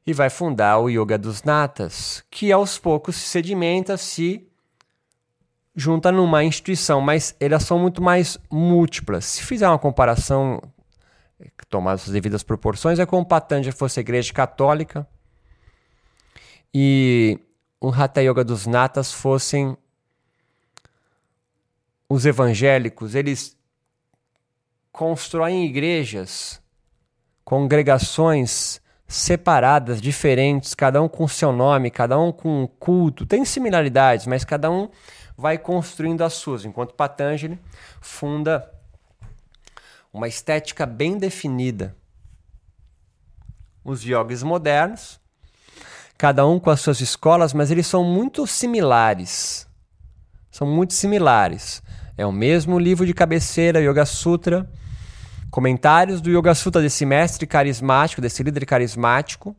E 0.05 0.13
vai 0.13 0.29
fundar 0.29 0.79
o 0.79 0.89
Yoga 0.89 1.17
dos 1.17 1.45
Natas, 1.45 2.25
que 2.29 2.51
aos 2.51 2.77
poucos 2.77 3.15
se 3.17 3.29
sedimenta, 3.29 3.97
se 3.97 4.49
junta 5.75 6.11
numa 6.11 6.45
instituição, 6.45 7.01
mas 7.01 7.35
elas 7.39 7.63
são 7.63 7.79
muito 7.79 8.03
mais 8.03 8.37
múltiplas. 8.51 9.25
Se 9.25 9.43
fizer 9.43 9.69
uma 9.69 9.79
comparação, 9.79 10.61
tomar 11.69 11.93
as 11.93 12.09
devidas 12.09 12.43
proporções, 12.43 12.99
é 12.99 13.07
como 13.07 13.25
Patanjali 13.25 13.75
fosse 13.75 14.01
a 14.01 14.03
igreja 14.03 14.33
católica 14.33 15.07
e 16.75 17.39
o 17.83 17.91
Hatha 17.91 18.23
Yoga 18.23 18.45
dos 18.45 18.65
Natas 18.65 19.13
fossem 19.13 19.77
os 22.09 22.25
evangélicos, 22.25 23.17
eles 23.17 23.59
constroem 24.93 25.65
igrejas, 25.67 26.63
congregações 27.45 28.81
separadas, 29.09 30.01
diferentes, 30.01 30.77
cada 30.77 31.03
um 31.03 31.09
com 31.09 31.27
seu 31.27 31.51
nome, 31.51 31.91
cada 31.91 32.17
um 32.21 32.31
com 32.31 32.63
um 32.63 32.67
culto. 32.69 33.27
Tem 33.27 33.45
similaridades, 33.45 34.29
mas 34.29 34.45
cada 34.45 34.71
um 34.71 34.89
vai 35.37 35.59
construindo 35.59 36.23
as 36.23 36.35
suas, 36.35 36.65
enquanto 36.65 36.95
Patanjali 36.95 37.59
funda 38.01 38.73
uma 40.13 40.29
estética 40.29 40.87
bem 40.87 41.19
definida. 41.19 41.97
Os 43.85 44.05
yogis 44.05 44.45
modernos 44.45 45.21
cada 46.23 46.47
um 46.47 46.61
com 46.61 46.71
as 46.71 46.81
suas 46.81 47.01
escolas, 47.01 47.53
mas 47.53 47.73
eles 47.73 47.85
são 47.85 48.05
muito 48.05 48.47
similares. 48.47 49.67
São 50.53 50.65
muito 50.65 50.95
similares. 50.95 51.83
É 52.17 52.25
o 52.25 52.31
mesmo 52.31 52.79
livro 52.79 53.05
de 53.05 53.13
cabeceira, 53.13 53.81
Yoga 53.81 54.07
Sutra, 54.07 54.71
comentários 55.51 56.21
do 56.21 56.31
Yoga 56.31 56.55
Sutra 56.55 56.81
desse 56.81 57.05
mestre 57.05 57.45
carismático, 57.45 58.23
desse 58.23 58.41
líder 58.41 58.65
carismático, 58.65 59.57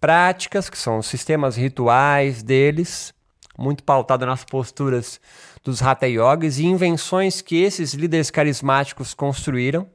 práticas, 0.00 0.70
que 0.70 0.78
são 0.78 1.00
os 1.00 1.06
sistemas 1.06 1.54
rituais 1.54 2.42
deles, 2.42 3.12
muito 3.58 3.84
pautado 3.84 4.24
nas 4.24 4.44
posturas 4.44 5.20
dos 5.62 5.82
Hatha 5.82 6.08
Yogis 6.08 6.58
e 6.58 6.64
invenções 6.64 7.42
que 7.42 7.56
esses 7.62 7.92
líderes 7.92 8.30
carismáticos 8.30 9.12
construíram. 9.12 9.86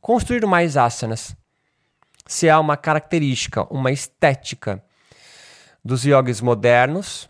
Construíram 0.00 0.48
mais 0.48 0.76
asanas. 0.76 1.32
Se 2.26 2.50
há 2.50 2.58
uma 2.58 2.76
característica, 2.76 3.62
uma 3.72 3.92
estética 3.92 4.82
dos 5.84 6.04
yogis 6.04 6.40
modernos 6.40 7.28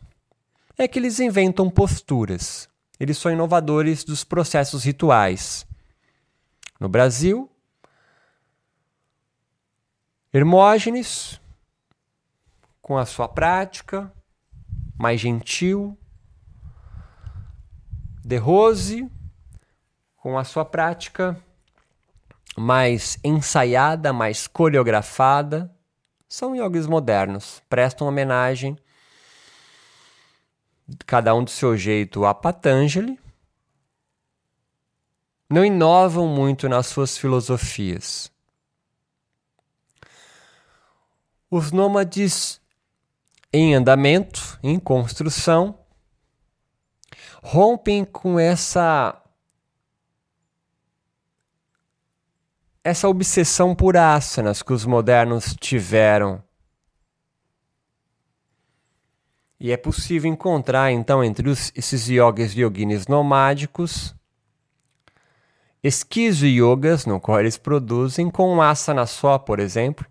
é 0.77 0.87
que 0.87 0.99
eles 0.99 1.21
inventam 1.21 1.71
posturas. 1.71 2.69
Eles 2.99 3.19
são 3.19 3.33
inovadores 3.33 4.05
dos 4.05 4.25
processos 4.25 4.85
rituais. 4.85 5.67
No 6.79 6.89
Brasil, 6.89 7.51
Hermógenes, 10.33 11.41
com 12.81 12.99
a 12.99 13.07
sua 13.07 13.29
prática 13.29 14.13
mais 14.99 15.21
gentil, 15.21 15.99
De 18.25 18.37
Rose, 18.37 19.11
com 20.17 20.39
a 20.39 20.45
sua 20.45 20.65
prática 20.65 21.37
mais 22.57 23.19
ensaiada, 23.25 24.13
mais 24.13 24.47
coreografada, 24.47 25.72
são 26.33 26.57
yogis 26.57 26.87
modernos, 26.87 27.63
prestam 27.69 28.09
homenagem, 28.09 28.79
cada 31.05 31.35
um 31.35 31.45
do 31.45 31.51
seu 31.51 31.77
jeito, 31.77 32.25
a 32.25 32.33
Patanjali. 32.33 33.21
Não 35.47 35.63
inovam 35.63 36.27
muito 36.27 36.71
nas 36.71 36.87
suas 36.87 37.19
filosofias. 37.19 38.33
Os 41.51 41.71
nômades 41.71 42.59
em 43.53 43.75
andamento, 43.75 44.59
em 44.63 44.81
construção, 44.81 45.79
rompem 47.43 48.07
com 48.07 48.41
essa 48.41 49.22
essa 52.85 53.09
obsessão 53.09 53.75
por 53.75 53.97
asanas 53.97 54.63
que 54.63 54.73
os 54.73 54.85
modernos 54.85 55.55
tiveram. 55.59 56.43
E 59.61 59.71
é 59.71 59.77
possível 59.77 60.31
encontrar, 60.31 60.91
então, 60.91 61.23
entre 61.23 61.49
os, 61.49 61.71
esses 61.77 62.09
yogis 62.09 62.53
yoginis 62.53 63.07
nomádicos, 63.07 64.13
esquizo 65.81 66.47
yogas, 66.47 67.07
no 67.07 67.21
qual 67.21 67.39
eles 67.39 67.57
produzem 67.57 68.29
com 68.29 68.53
um 68.53 68.61
asana 68.61 69.07
só, 69.07 69.39
por 69.39 69.61
exemplo, 69.61 70.05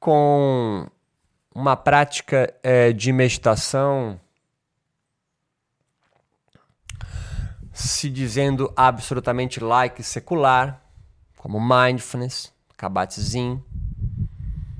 com 0.00 0.88
uma 1.54 1.76
prática 1.76 2.52
é, 2.62 2.92
de 2.92 3.12
meditação 3.12 4.20
se 7.74 8.08
dizendo 8.08 8.72
absolutamente 8.76 9.58
like 9.58 10.02
secular, 10.02 10.80
como 11.36 11.60
mindfulness, 11.60 12.52
Kabat-Zinn, 12.76 13.60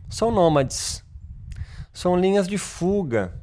são 0.09 0.31
nômades, 0.31 1.05
são 1.93 2.17
linhas 2.17 2.47
de 2.47 2.57
fuga 2.57 3.35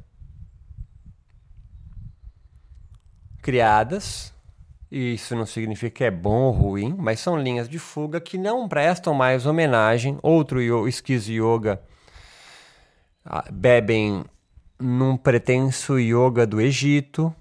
criadas, 3.42 4.32
e 4.90 5.14
isso 5.14 5.36
não 5.36 5.44
significa 5.44 5.90
que 5.90 6.04
é 6.04 6.10
bom 6.10 6.44
ou 6.44 6.50
ruim, 6.52 6.94
mas 6.98 7.20
são 7.20 7.38
linhas 7.38 7.68
de 7.68 7.78
fuga 7.78 8.20
que 8.20 8.38
não 8.38 8.68
prestam 8.68 9.12
mais 9.12 9.46
homenagem. 9.46 10.18
Outro 10.22 10.60
esquizo 10.88 11.30
yoga 11.32 11.82
ah, 13.24 13.44
bebem 13.50 14.24
num 14.78 15.16
pretenso 15.16 15.98
yoga 15.98 16.46
do 16.46 16.60
Egito. 16.60 17.34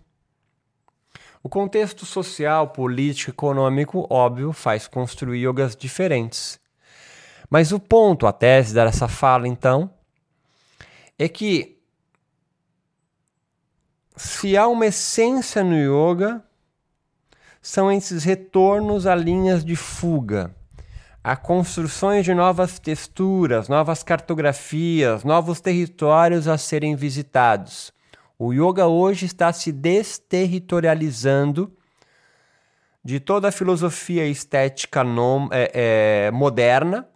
O 1.44 1.50
contexto 1.50 2.06
social, 2.06 2.68
político, 2.68 3.32
econômico, 3.32 4.06
óbvio, 4.10 4.54
faz 4.54 4.88
construir 4.88 5.48
yogas 5.48 5.76
diferentes. 5.76 6.60
Mas 7.50 7.72
o 7.72 7.80
ponto, 7.80 8.28
a 8.28 8.32
tese 8.32 8.74
dessa 8.74 9.08
fala, 9.08 9.48
então, 9.48 9.92
é 11.18 11.28
que 11.28 11.80
se 14.16 14.56
há 14.56 14.68
uma 14.68 14.86
essência 14.86 15.64
no 15.64 15.76
yoga, 15.76 16.44
são 17.62 17.92
esses 17.92 18.24
retornos 18.24 19.08
a 19.08 19.16
linhas 19.16 19.66
de 19.66 19.76
fuga, 19.76 20.56
a 21.24 21.36
construções 21.36 22.24
de 22.24 22.34
novas 22.34 22.80
texturas, 22.80 23.68
novas 23.68 24.04
cartografias, 24.04 25.24
novos 25.24 25.60
territórios 25.60 26.48
a 26.48 26.58
serem 26.58 26.96
visitados. 26.96 27.92
O 28.44 28.52
yoga 28.52 28.88
hoje 28.88 29.28
está 29.28 29.54
se 29.54 29.72
desterritorializando 29.72 31.72
de 33.06 33.20
toda 33.20 33.50
a 33.50 33.52
filosofia 33.52 34.26
estética 34.26 35.04
é, 35.52 36.26
é, 36.26 36.32
moderna 36.32 37.08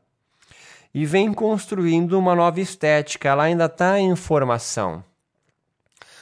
e 0.93 1.03
vem 1.03 1.33
construindo 1.33 2.19
uma 2.19 2.35
nova 2.35 2.61
estética. 2.61 3.29
Ela 3.29 3.45
ainda 3.45 3.65
está 3.65 3.99
em 3.99 4.15
formação. 4.15 5.03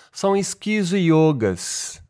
São 0.10 0.38
esquizo-yogas. 0.38 2.02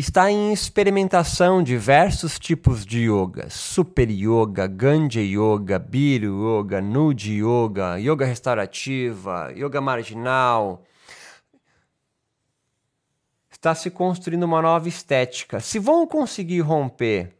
Está 0.00 0.30
em 0.30 0.52
experimentação 0.52 1.60
diversos 1.60 2.38
tipos 2.38 2.86
de 2.86 3.10
yoga: 3.10 3.50
super 3.50 4.08
yoga, 4.08 4.68
ganja 4.68 5.20
yoga, 5.20 5.76
biru 5.76 6.60
yoga, 6.60 6.80
nude 6.80 7.42
yoga, 7.42 7.98
yoga 7.98 8.24
restaurativa, 8.24 9.52
yoga 9.56 9.80
marginal. 9.80 10.84
Está 13.50 13.74
se 13.74 13.90
construindo 13.90 14.44
uma 14.44 14.62
nova 14.62 14.88
estética. 14.88 15.58
Se 15.58 15.80
vão 15.80 16.06
conseguir 16.06 16.60
romper 16.60 17.36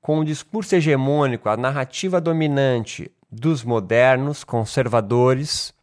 com 0.00 0.20
o 0.20 0.24
discurso 0.24 0.76
hegemônico, 0.76 1.48
a 1.48 1.56
narrativa 1.56 2.20
dominante 2.20 3.10
dos 3.28 3.64
modernos, 3.64 4.44
conservadores, 4.44 5.74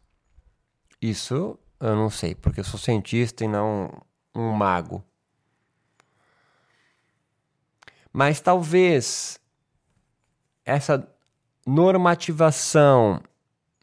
isso 1.02 1.58
eu 1.78 1.94
não 1.94 2.08
sei, 2.08 2.34
porque 2.34 2.60
eu 2.60 2.64
sou 2.64 2.80
cientista 2.80 3.44
e 3.44 3.48
não 3.48 3.90
um 4.34 4.52
mago. 4.52 5.04
Mas 8.16 8.40
talvez 8.40 9.38
essa 10.64 11.06
normativação 11.66 13.20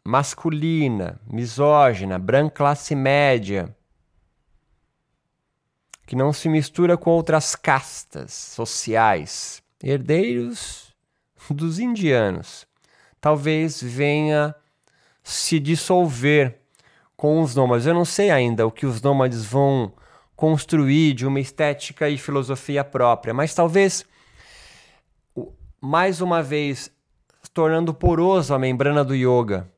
masculina, 0.04 1.20
misógina, 1.24 2.18
branca 2.18 2.56
classe 2.56 2.96
média, 2.96 3.72
que 6.04 6.16
não 6.16 6.32
se 6.32 6.48
mistura 6.48 6.96
com 6.96 7.10
outras 7.10 7.54
castas 7.54 8.32
sociais, 8.32 9.62
herdeiros 9.80 10.92
dos 11.48 11.78
indianos, 11.78 12.66
talvez 13.20 13.80
venha 13.80 14.52
se 15.22 15.60
dissolver 15.60 16.58
com 17.16 17.40
os 17.40 17.54
nômades. 17.54 17.86
Eu 17.86 17.94
não 17.94 18.04
sei 18.04 18.32
ainda 18.32 18.66
o 18.66 18.72
que 18.72 18.84
os 18.84 19.00
nômades 19.00 19.44
vão 19.44 19.92
construir 20.34 21.14
de 21.14 21.24
uma 21.24 21.38
estética 21.38 22.08
e 22.08 22.18
filosofia 22.18 22.82
própria, 22.82 23.32
mas 23.32 23.54
talvez 23.54 24.04
mais 25.84 26.22
uma 26.22 26.42
vez 26.42 26.90
tornando 27.52 27.92
poroso 27.92 28.54
a 28.54 28.58
membrana 28.58 29.04
do 29.04 29.14
yoga. 29.14 29.70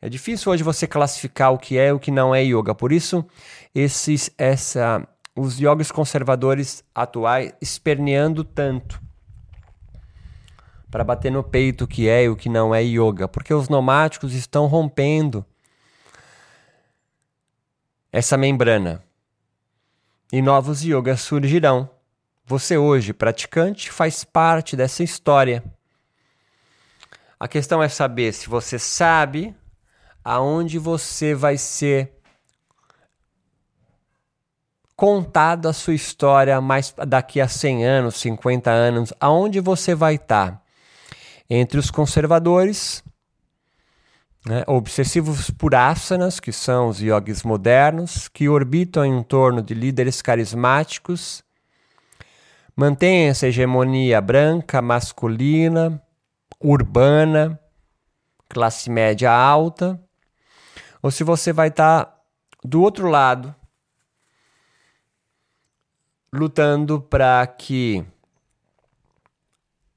É 0.00 0.08
difícil 0.08 0.52
hoje 0.52 0.62
você 0.62 0.86
classificar 0.86 1.52
o 1.52 1.58
que 1.58 1.76
é 1.76 1.88
e 1.88 1.92
o 1.92 1.98
que 1.98 2.12
não 2.12 2.32
é 2.32 2.44
yoga. 2.44 2.76
Por 2.76 2.92
isso, 2.92 3.26
esses, 3.74 4.30
essa, 4.38 5.04
os 5.34 5.58
yogis 5.58 5.90
conservadores 5.90 6.84
atuais 6.94 7.52
esperneando 7.60 8.44
tanto 8.44 9.02
para 10.88 11.02
bater 11.02 11.32
no 11.32 11.42
peito 11.42 11.84
o 11.84 11.88
que 11.88 12.08
é 12.08 12.24
e 12.24 12.28
o 12.28 12.36
que 12.36 12.48
não 12.48 12.72
é 12.72 12.82
yoga, 12.82 13.26
porque 13.26 13.52
os 13.52 13.68
nomáticos 13.68 14.34
estão 14.34 14.66
rompendo 14.66 15.44
essa 18.12 18.36
membrana 18.36 19.02
e 20.32 20.40
novos 20.40 20.84
yogas 20.84 21.20
surgirão. 21.20 21.90
Você 22.48 22.78
hoje, 22.78 23.12
praticante, 23.12 23.90
faz 23.90 24.24
parte 24.24 24.74
dessa 24.74 25.02
história. 25.02 25.62
A 27.38 27.46
questão 27.46 27.82
é 27.82 27.90
saber 27.90 28.32
se 28.32 28.48
você 28.48 28.78
sabe 28.78 29.54
aonde 30.24 30.78
você 30.78 31.34
vai 31.34 31.58
ser 31.58 32.10
contado 34.96 35.68
a 35.68 35.74
sua 35.74 35.92
história 35.92 36.58
mais 36.58 36.94
daqui 37.06 37.38
a 37.38 37.46
100 37.46 37.84
anos, 37.84 38.14
50 38.14 38.70
anos, 38.70 39.12
aonde 39.20 39.60
você 39.60 39.94
vai 39.94 40.14
estar 40.14 40.64
entre 41.50 41.78
os 41.78 41.90
conservadores, 41.90 43.04
né, 44.46 44.64
obsessivos 44.66 45.50
por 45.50 45.74
asanas, 45.74 46.40
que 46.40 46.50
são 46.50 46.88
os 46.88 46.98
yogis 46.98 47.42
modernos, 47.42 48.26
que 48.26 48.48
orbitam 48.48 49.04
em 49.04 49.22
torno 49.22 49.60
de 49.60 49.74
líderes 49.74 50.22
carismáticos, 50.22 51.46
mantêm 52.78 53.26
essa 53.26 53.48
hegemonia 53.48 54.20
branca, 54.20 54.80
masculina, 54.80 56.00
urbana, 56.60 57.58
classe 58.48 58.88
média 58.88 59.32
alta, 59.32 60.00
ou 61.02 61.10
se 61.10 61.24
você 61.24 61.52
vai 61.52 61.68
estar 61.68 62.04
tá 62.04 62.20
do 62.64 62.80
outro 62.80 63.08
lado, 63.08 63.52
lutando 66.32 67.00
para 67.00 67.44
que 67.48 68.06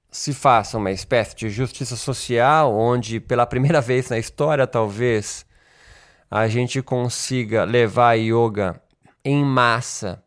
se 0.09 0.33
faça 0.33 0.75
uma 0.75 0.89
espécie 0.89 1.35
de 1.35 1.51
justiça 1.51 1.95
social, 1.95 2.75
onde 2.75 3.19
pela 3.19 3.45
primeira 3.45 3.79
vez 3.79 4.09
na 4.09 4.17
história, 4.17 4.65
talvez, 4.65 5.45
a 6.31 6.47
gente 6.47 6.81
consiga 6.81 7.63
levar 7.63 8.13
yoga 8.15 8.81
em 9.23 9.45
massa 9.45 10.23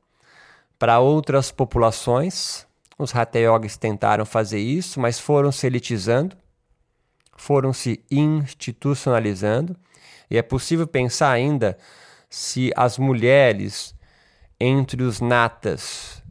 para 0.85 1.01
outras 1.01 1.51
populações. 1.51 2.67
Os 2.99 3.17
Hatha 3.17 3.39
Yogis 3.39 3.75
tentaram 3.75 4.27
fazer 4.27 4.59
isso, 4.59 5.01
mas 5.01 5.19
foram 5.19 5.51
se 5.51 5.67
elitizando, 5.67 6.37
foram 7.35 7.73
se 7.73 8.05
institucionalizando, 8.11 9.75
e 10.31 10.37
é 10.37 10.43
possível 10.43 10.87
pensar 10.87 11.31
ainda 11.31 11.79
se 12.29 12.71
as 12.77 12.99
mulheres 12.99 13.95
entre 14.61 15.03
os 15.03 15.23
natas 15.23 16.23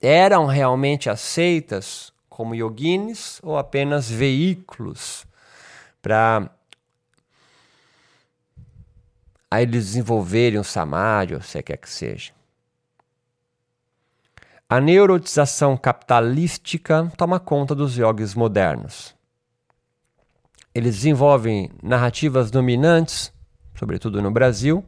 eram 0.00 0.46
realmente 0.46 1.10
aceitas 1.10 2.10
como 2.30 2.54
yoginis 2.54 3.40
ou 3.42 3.58
apenas 3.58 4.08
veículos 4.08 5.26
para 6.00 6.50
a 9.50 9.60
eles 9.60 9.84
desenvolverem 9.84 10.58
o 10.58 10.64
samadhi, 10.64 11.34
ou 11.34 11.42
se 11.42 11.62
quer 11.62 11.76
que 11.76 11.90
seja. 11.90 12.37
A 14.70 14.82
neurotização 14.82 15.78
capitalística 15.78 17.10
toma 17.16 17.40
conta 17.40 17.74
dos 17.74 17.96
yogis 17.96 18.34
modernos. 18.34 19.14
Eles 20.74 20.96
desenvolvem 20.96 21.70
narrativas 21.82 22.50
dominantes, 22.50 23.32
sobretudo 23.74 24.20
no 24.20 24.30
Brasil, 24.30 24.84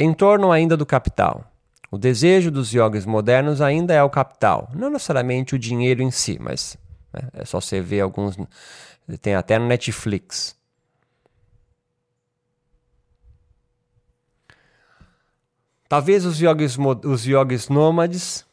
em 0.00 0.14
torno 0.14 0.50
ainda 0.50 0.74
do 0.74 0.86
capital. 0.86 1.44
O 1.90 1.98
desejo 1.98 2.50
dos 2.50 2.72
yogis 2.72 3.04
modernos 3.04 3.60
ainda 3.60 3.92
é 3.92 4.02
o 4.02 4.08
capital, 4.08 4.70
não 4.74 4.88
necessariamente 4.88 5.54
o 5.54 5.58
dinheiro 5.58 6.02
em 6.02 6.10
si, 6.10 6.38
mas 6.40 6.78
né, 7.12 7.28
é 7.34 7.44
só 7.44 7.60
você 7.60 7.82
ver 7.82 8.00
alguns. 8.00 8.38
Tem 9.20 9.34
até 9.34 9.58
no 9.58 9.66
Netflix. 9.66 10.56
Talvez 15.94 16.24
os 16.24 16.40
yogis, 16.40 16.76
os 17.04 17.24
yogis 17.24 17.68
nômades 17.68 18.44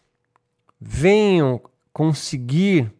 venham 0.79 1.59
conseguir 1.91 2.93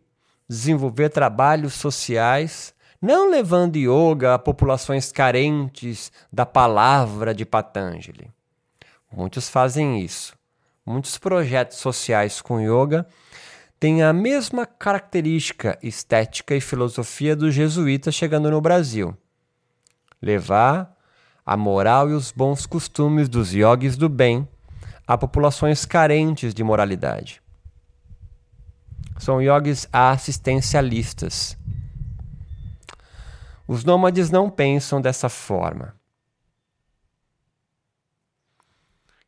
desenvolver 0.50 1.10
trabalhos 1.10 1.76
sociais, 1.76 2.74
não 3.00 3.30
levando 3.30 3.76
yoga 3.76 4.34
a 4.34 4.40
populações 4.40 5.12
carentes 5.12 6.12
da 6.34 6.44
palavra 6.44 7.36
de 7.36 7.46
Patanjali 7.46 8.32
Muitos 9.16 9.48
fazem 9.48 10.02
isso. 10.02 10.36
Muitos 10.84 11.20
projetos 11.20 11.78
sociais 11.78 12.42
com 12.42 12.60
yoga 12.60 13.06
têm 13.80 14.02
a 14.02 14.12
mesma 14.12 14.66
característica 14.66 15.78
estética 15.84 16.56
e 16.56 16.62
filosofia 16.62 17.36
dos 17.36 17.54
jesuítas 17.54 18.16
chegando 18.16 18.50
no 18.50 18.60
Brasil. 18.60 19.16
Levar 20.20 20.91
a 21.46 21.58
moral 21.58 22.10
e 22.10 22.14
os 22.14 22.32
bons 22.32 22.66
costumes 22.66 23.28
dos 23.28 23.54
yogis 23.54 23.98
do 23.98 24.08
bem 24.08 24.48
a 25.08 25.18
populações 25.18 25.86
carentes 25.86 26.54
de 26.54 26.64
moralidade. 26.64 27.42
São 29.18 29.42
yogis 29.42 29.88
assistencialistas. 29.92 31.58
Os 33.68 33.84
nômades 33.84 34.30
não 34.30 34.50
pensam 34.50 35.02
dessa 35.02 35.30
forma. 35.30 35.96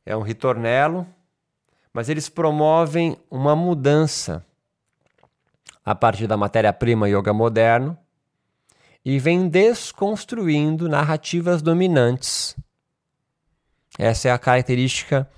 É 0.06 0.16
um 0.16 0.22
ritornelo, 0.22 1.08
mas 1.94 2.10
eles 2.10 2.28
promovem 2.28 3.18
uma 3.30 3.56
mudança 3.56 4.46
a 5.86 5.94
partir 5.94 6.28
da 6.28 6.38
matéria-prima 6.38 7.08
yoga 7.08 7.34
moderno 7.34 7.98
e 9.06 9.20
vêm 9.20 9.48
desconstruindo 9.48 10.88
narrativas 10.88 11.62
dominantes. 11.62 12.56
Essa 13.98 14.30
é 14.30 14.32
a 14.32 14.40
característica 14.40 15.30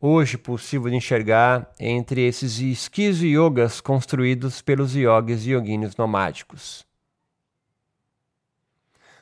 hoje 0.00 0.36
possível 0.36 0.90
de 0.90 0.96
enxergar 0.96 1.72
entre 1.80 2.20
esses 2.22 2.58
esquizo 2.58 3.24
yogas 3.24 3.80
construídos 3.80 4.60
pelos 4.60 4.94
yogis 4.94 5.46
e 5.46 5.50
yoginis 5.50 5.96
nomádicos. 5.96 6.86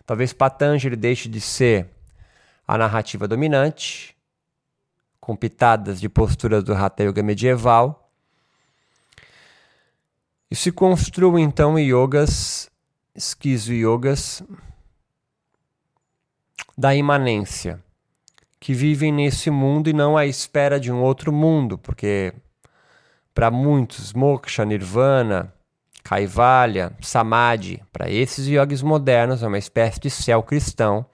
Talvez 0.05 0.33
Patanjali 0.33 0.97
deixe 0.97 1.29
de 1.29 1.41
ser 1.41 1.89
a 2.67 2.77
narrativa 2.77 3.27
dominante, 3.27 4.15
com 5.19 5.35
pitadas 5.35 6.01
de 6.01 6.09
posturas 6.09 6.63
do 6.63 6.75
Hatha 6.75 7.05
Yoga 7.05 7.23
medieval, 7.23 8.11
e 10.51 10.57
se 10.57 10.71
construam 10.71 11.39
então 11.39 11.79
yogas, 11.79 12.71
esquizo 13.15 13.73
yogas, 13.73 14.43
da 16.77 16.95
imanência, 16.95 17.83
que 18.59 18.75
vivem 18.75 19.13
nesse 19.13 19.51
mundo 19.51 19.89
e 19.89 19.93
não 19.93 20.17
à 20.17 20.27
espera 20.27 20.81
de 20.81 20.91
um 20.91 21.01
outro 21.01 21.33
mundo, 21.33 21.79
porque 21.79 22.33
para 23.33 23.51
muitos, 23.51 24.13
moksha, 24.13 24.65
nirvana, 24.65 25.53
Kaivalya, 26.03 26.93
Samadhi, 27.01 27.83
para 27.93 28.11
esses 28.11 28.47
yogis 28.47 28.83
modernos 28.83 29.43
é 29.43 29.47
uma 29.47 29.59
espécie 29.59 30.01
de 30.01 30.11
céu 30.11 30.43
cristão, 30.43 31.07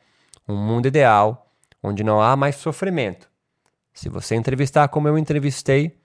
um 0.48 0.56
mundo 0.56 0.86
ideal 0.86 1.46
onde 1.82 2.02
não 2.02 2.20
há 2.20 2.36
mais 2.36 2.56
sofrimento. 2.56 3.30
Se 3.92 4.08
você 4.08 4.34
entrevistar 4.34 4.88
como 4.88 5.08
eu 5.08 5.16
entrevistei 5.16 5.98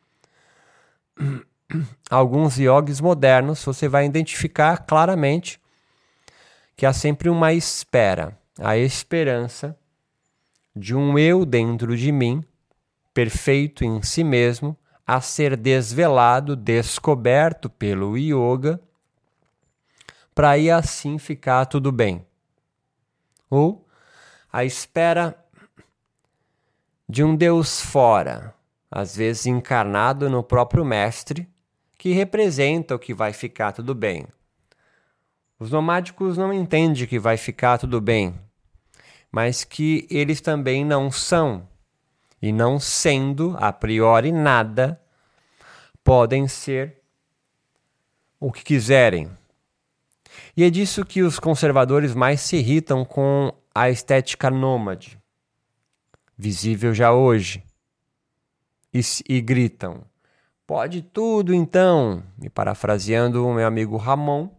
alguns 2.10 2.58
yogis 2.58 3.02
modernos, 3.02 3.64
você 3.64 3.88
vai 3.88 4.06
identificar 4.06 4.86
claramente 4.86 5.60
que 6.76 6.86
há 6.86 6.94
sempre 6.94 7.30
uma 7.30 7.54
espera, 7.54 8.38
a 8.60 8.78
esperança 8.78 9.78
de 10.76 10.94
um 10.94 11.18
eu 11.18 11.46
dentro 11.46 11.96
de 11.96 12.12
mim, 12.12 12.44
perfeito 13.14 13.86
em 13.86 14.02
si 14.02 14.24
mesmo, 14.24 14.78
a 15.08 15.22
ser 15.22 15.56
desvelado, 15.56 16.56
descoberto 16.56 17.70
pelo 17.70 18.18
yoga, 18.18 18.80
para 20.34 20.52
aí 20.52 20.70
assim 20.70 21.18
ficar 21.18 21.66
tudo 21.66 21.92
bem. 21.92 22.26
Ou 23.50 23.88
a 24.52 24.66
espera 24.66 25.38
de 27.08 27.24
um 27.24 27.36
Deus 27.36 27.80
fora, 27.80 28.54
às 28.92 29.16
vezes 29.16 29.46
encarnado 29.46 30.30
no 30.30 30.44
próprio 30.44 30.84
Mestre, 30.84 31.48
que 31.98 32.12
representa 32.12 32.96
o 32.96 33.00
que 33.00 33.14
vai 33.14 33.32
ficar 33.32 33.72
tudo 33.72 33.96
bem. 33.96 34.28
Os 35.58 35.72
nomádicos 35.72 36.38
não 36.38 36.52
entendem 36.52 37.08
que 37.08 37.18
vai 37.18 37.38
ficar 37.38 37.78
tudo 37.78 38.02
bem, 38.02 38.38
mas 39.32 39.63
que 39.63 40.06
eles 40.10 40.41
também 40.41 40.84
não 40.84 41.10
são 41.10 41.68
e 42.41 42.52
não 42.52 42.80
sendo 42.80 43.56
a 43.58 43.72
priori 43.72 44.32
nada, 44.32 45.02
podem 46.04 46.48
ser 46.48 47.02
o 48.39 48.52
que 48.52 48.63
quiserem. 48.63 49.32
E 50.58 50.63
é 50.63 50.70
disso 50.70 51.06
que 51.06 51.22
os 51.22 51.39
conservadores 51.39 52.13
mais 52.13 52.41
se 52.41 52.58
irritam 52.58 53.06
com 53.06 53.54
a 53.74 53.89
estética 53.89 54.50
nômade, 54.50 55.18
visível 56.38 56.94
já 56.94 57.13
hoje, 57.13 57.63
e, 58.94 59.00
e 59.28 59.41
gritam: 59.41 60.04
Pode 60.68 61.02
tudo 61.02 61.54
então, 61.54 62.22
e 62.41 62.50
parafraseando 62.50 63.46
o 63.46 63.54
meu 63.54 63.65
amigo 63.65 63.98
Ramon, 63.98 64.50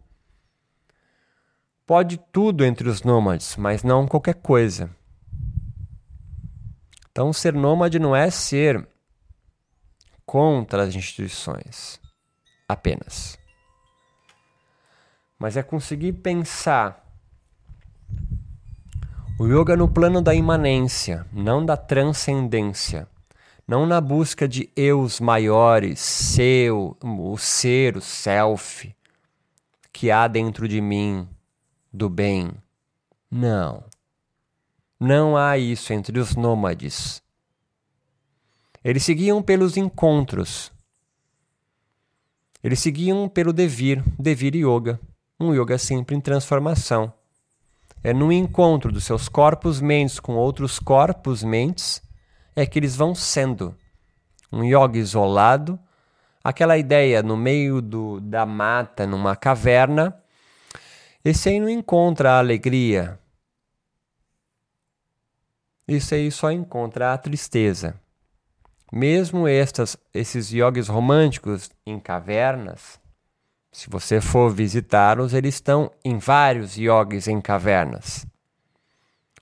pode 1.87 2.17
tudo 2.33 2.65
entre 2.65 2.89
os 2.89 3.01
nômades, 3.01 3.55
mas 3.55 3.81
não 3.81 4.05
qualquer 4.05 4.35
coisa. 4.35 4.89
Então, 7.09 7.31
ser 7.31 7.53
nômade 7.53 7.97
não 7.97 8.13
é 8.13 8.29
ser 8.29 8.85
contra 10.25 10.83
as 10.83 10.93
instituições 10.93 11.99
apenas, 12.67 13.39
mas 15.39 15.55
é 15.55 15.63
conseguir 15.63 16.11
pensar 16.13 17.03
o 19.39 19.47
yoga 19.47 19.77
no 19.77 19.87
plano 19.87 20.21
da 20.21 20.35
imanência, 20.35 21.25
não 21.31 21.65
da 21.65 21.77
transcendência, 21.77 23.07
não 23.65 23.85
na 23.85 24.01
busca 24.01 24.45
de 24.47 24.69
eus 24.75 25.21
maiores, 25.21 25.99
seu, 25.99 26.97
o 27.01 27.37
ser, 27.37 27.95
o 27.95 28.01
self 28.01 28.93
que 29.93 30.11
há 30.11 30.27
dentro 30.27 30.67
de 30.67 30.81
mim 30.81 31.27
do 31.91 32.09
bem. 32.09 32.51
Não. 33.29 33.83
Não 34.99 35.37
há 35.37 35.57
isso 35.57 35.93
entre 35.93 36.19
os 36.19 36.35
nômades. 36.35 37.21
Eles 38.83 39.03
seguiam 39.03 39.41
pelos 39.41 39.77
encontros. 39.77 40.71
Eles 42.63 42.79
seguiam 42.79 43.29
pelo 43.29 43.53
devir, 43.53 44.03
devir 44.17 44.55
yoga, 44.55 44.99
um 45.39 45.53
yoga 45.53 45.77
sempre 45.77 46.15
em 46.15 46.21
transformação. 46.21 47.13
É 48.03 48.13
no 48.13 48.31
encontro 48.31 48.91
dos 48.91 49.03
seus 49.03 49.29
corpos-mentes 49.29 50.19
com 50.19 50.35
outros 50.35 50.79
corpos-mentes 50.79 52.01
é 52.55 52.65
que 52.65 52.79
eles 52.79 52.95
vão 52.95 53.13
sendo. 53.13 53.75
Um 54.51 54.63
yoga 54.63 54.97
isolado, 54.97 55.79
aquela 56.43 56.77
ideia 56.77 57.21
no 57.21 57.37
meio 57.37 57.81
do, 57.81 58.19
da 58.19 58.45
mata, 58.45 59.05
numa 59.05 59.35
caverna, 59.35 60.17
esse 61.23 61.49
aí 61.49 61.59
não 61.59 61.69
encontra 61.69 62.33
a 62.33 62.39
alegria, 62.39 63.19
isso 65.87 66.13
aí 66.13 66.29
só 66.31 66.51
encontra 66.51 67.13
a 67.13 67.17
tristeza. 67.17 67.95
Mesmo 68.91 69.47
estas, 69.47 69.97
esses 70.13 70.51
yogis 70.51 70.87
românticos 70.87 71.69
em 71.85 71.99
cavernas, 71.99 72.99
se 73.71 73.89
você 73.89 74.19
for 74.19 74.49
visitá-los, 74.49 75.33
eles 75.33 75.55
estão 75.55 75.91
em 76.03 76.17
vários 76.17 76.77
yogis 76.77 77.27
em 77.27 77.39
cavernas. 77.39 78.25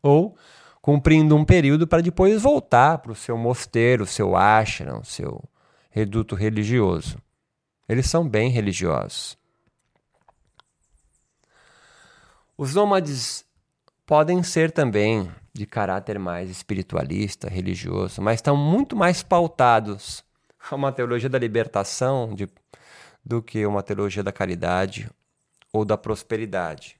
Ou 0.01 0.35
cumprindo 0.81 1.35
um 1.35 1.43
período 1.43 1.87
para 1.87 2.03
depois 2.03 2.41
voltar 2.41 2.99
para 2.99 3.11
o 3.11 3.15
seu 3.15 3.37
mosteiro, 3.37 4.05
seu 4.05 4.35
ashram, 4.35 5.03
seu 5.03 5.43
reduto 5.89 6.35
religioso. 6.35 7.17
Eles 7.89 8.07
são 8.07 8.27
bem 8.27 8.49
religiosos. 8.51 9.37
Os 12.57 12.73
nômades 12.73 13.45
podem 14.05 14.41
ser 14.41 14.71
também 14.71 15.29
de 15.53 15.65
caráter 15.65 16.17
mais 16.17 16.49
espiritualista, 16.49 17.49
religioso, 17.49 18.21
mas 18.21 18.35
estão 18.35 18.55
muito 18.55 18.95
mais 18.95 19.21
pautados 19.21 20.23
a 20.69 20.75
uma 20.75 20.91
teologia 20.91 21.27
da 21.27 21.37
libertação 21.37 22.33
de, 22.33 22.47
do 23.25 23.41
que 23.41 23.65
uma 23.65 23.83
teologia 23.83 24.23
da 24.23 24.31
caridade 24.31 25.09
ou 25.73 25.83
da 25.83 25.97
prosperidade. 25.97 26.97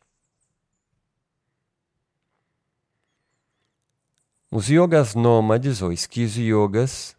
Os 4.52 4.70
yogas 4.70 5.16
nômades 5.16 5.82
ou 5.82 5.92
esquizo 5.92 6.42
yogas, 6.42 7.16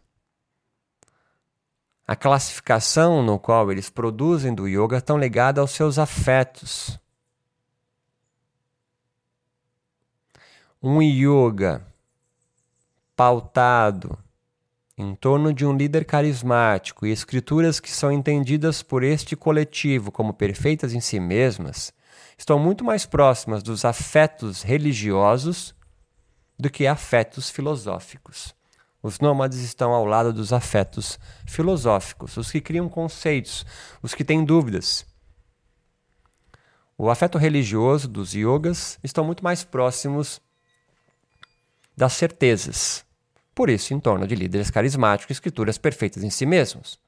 a 2.05 2.15
classificação 2.15 3.23
no 3.23 3.39
qual 3.39 3.71
eles 3.71 3.89
produzem 3.89 4.53
do 4.53 4.67
yoga 4.67 4.97
estão 4.97 5.17
ligada 5.17 5.59
aos 5.59 5.71
seus 5.71 5.97
afetos 5.97 6.99
um 10.89 11.01
yoga 11.01 11.85
pautado 13.13 14.17
em 14.97 15.13
torno 15.15 15.53
de 15.53 15.65
um 15.65 15.75
líder 15.75 16.05
carismático 16.05 17.05
e 17.05 17.11
escrituras 17.11 17.81
que 17.81 17.91
são 17.91 18.09
entendidas 18.09 18.81
por 18.81 19.03
este 19.03 19.35
coletivo 19.35 20.13
como 20.13 20.33
perfeitas 20.33 20.93
em 20.93 21.01
si 21.01 21.19
mesmas, 21.19 21.91
estão 22.37 22.57
muito 22.57 22.85
mais 22.85 23.05
próximas 23.05 23.61
dos 23.61 23.83
afetos 23.83 24.61
religiosos 24.61 25.75
do 26.57 26.69
que 26.69 26.87
afetos 26.87 27.49
filosóficos. 27.49 28.55
Os 29.03 29.19
nômades 29.19 29.59
estão 29.59 29.91
ao 29.91 30.05
lado 30.05 30.31
dos 30.31 30.53
afetos 30.53 31.19
filosóficos, 31.45 32.37
os 32.37 32.49
que 32.49 32.61
criam 32.61 32.87
conceitos, 32.87 33.65
os 34.01 34.15
que 34.15 34.23
têm 34.23 34.45
dúvidas. 34.45 35.05
O 36.97 37.09
afeto 37.09 37.37
religioso 37.37 38.07
dos 38.07 38.33
yogas 38.33 38.97
estão 39.03 39.25
muito 39.25 39.43
mais 39.43 39.65
próximos 39.65 40.41
das 41.97 42.13
certezas. 42.13 43.03
Por 43.55 43.71
isso, 43.71 43.91
em 43.91 43.99
torno 43.99 44.27
de 44.27 44.35
líderes 44.35 44.69
carismáticos, 44.69 45.35
escrituras 45.35 45.79
perfeitas 45.79 46.23
em 46.23 46.29
si 46.29 46.45
mesmos. 46.45 46.99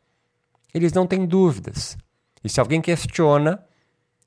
Eles 0.74 0.92
não 0.92 1.06
têm 1.06 1.28
dúvidas. 1.28 1.96
E 2.44 2.50
se 2.50 2.60
alguém 2.60 2.82
questiona, 2.82 3.64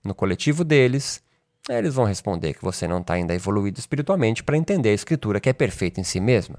no 0.05 0.15
coletivo 0.15 0.63
deles, 0.63 1.21
eles 1.69 1.95
vão 1.95 2.05
responder 2.05 2.55
que 2.55 2.63
você 2.63 2.87
não 2.87 3.01
está 3.01 3.15
ainda 3.15 3.35
evoluído 3.35 3.81
espiritualmente 3.81 4.45
para 4.45 4.57
entender 4.57 4.91
a 4.91 4.95
escritura 4.95 5.41
que 5.41 5.49
é 5.49 5.53
perfeita 5.53 6.01
em 6.01 6.05
si 6.05 6.21
mesma. 6.21 6.59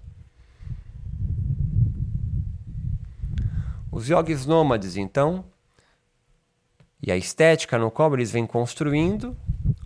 Os 3.90 4.10
yogis 4.10 4.46
nômades, 4.46 4.98
então, 4.98 5.46
e 7.02 7.12
a 7.12 7.16
estética 7.16 7.78
no 7.78 7.92
qual 7.92 8.14
eles 8.14 8.32
vêm 8.32 8.48
construindo, 8.48 9.38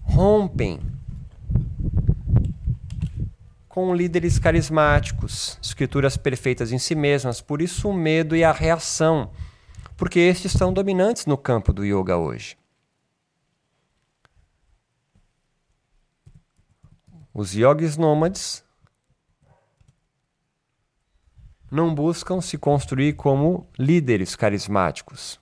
rompem 0.02 0.80
com 3.78 3.94
líderes 3.94 4.40
carismáticos, 4.40 5.60
escrituras 5.62 6.18
perfeitas 6.18 6.72
em 6.72 6.80
si 6.80 6.96
mesmas, 6.96 7.42
por 7.42 7.62
isso 7.62 7.88
o 7.88 7.94
medo 7.94 8.36
e 8.36 8.44
a 8.44 8.52
reação, 8.52 9.30
porque 9.96 10.20
estes 10.20 10.54
são 10.54 10.74
dominantes 10.74 11.28
no 11.28 11.38
campo 11.38 11.72
do 11.72 11.86
yoga 11.86 12.18
hoje. 12.18 12.58
Os 17.32 17.54
yogis 17.54 17.98
nômades 17.98 18.64
não 21.70 21.94
buscam 21.94 22.42
se 22.42 22.58
construir 22.58 23.14
como 23.14 23.70
líderes 23.78 24.36
carismáticos. 24.36 25.40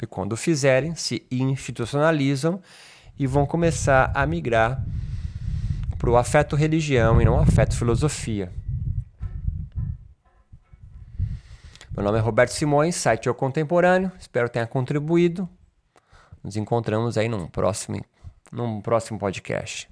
E 0.00 0.06
quando 0.06 0.36
fizerem, 0.36 0.94
se 0.94 1.26
institucionalizam 1.32 2.62
e 3.18 3.26
vão 3.26 3.44
começar 3.44 4.12
a 4.14 4.24
migrar 4.24 4.80
para 5.98 6.10
o 6.10 6.16
afeto 6.16 6.54
religião 6.54 7.20
e 7.20 7.24
não 7.24 7.38
afeto 7.38 7.76
filosofia. 7.76 8.52
Meu 11.90 12.04
nome 12.04 12.18
é 12.18 12.20
Roberto 12.20 12.50
Simões, 12.50 12.94
site 12.94 13.28
O 13.28 13.34
Contemporâneo. 13.34 14.12
Espero 14.18 14.48
tenha 14.48 14.66
contribuído. 14.66 15.48
Nos 16.44 16.56
encontramos 16.56 17.18
aí 17.18 17.28
num 17.28 17.48
próximo, 17.48 18.00
num 18.52 18.80
próximo 18.80 19.18
podcast. 19.18 19.90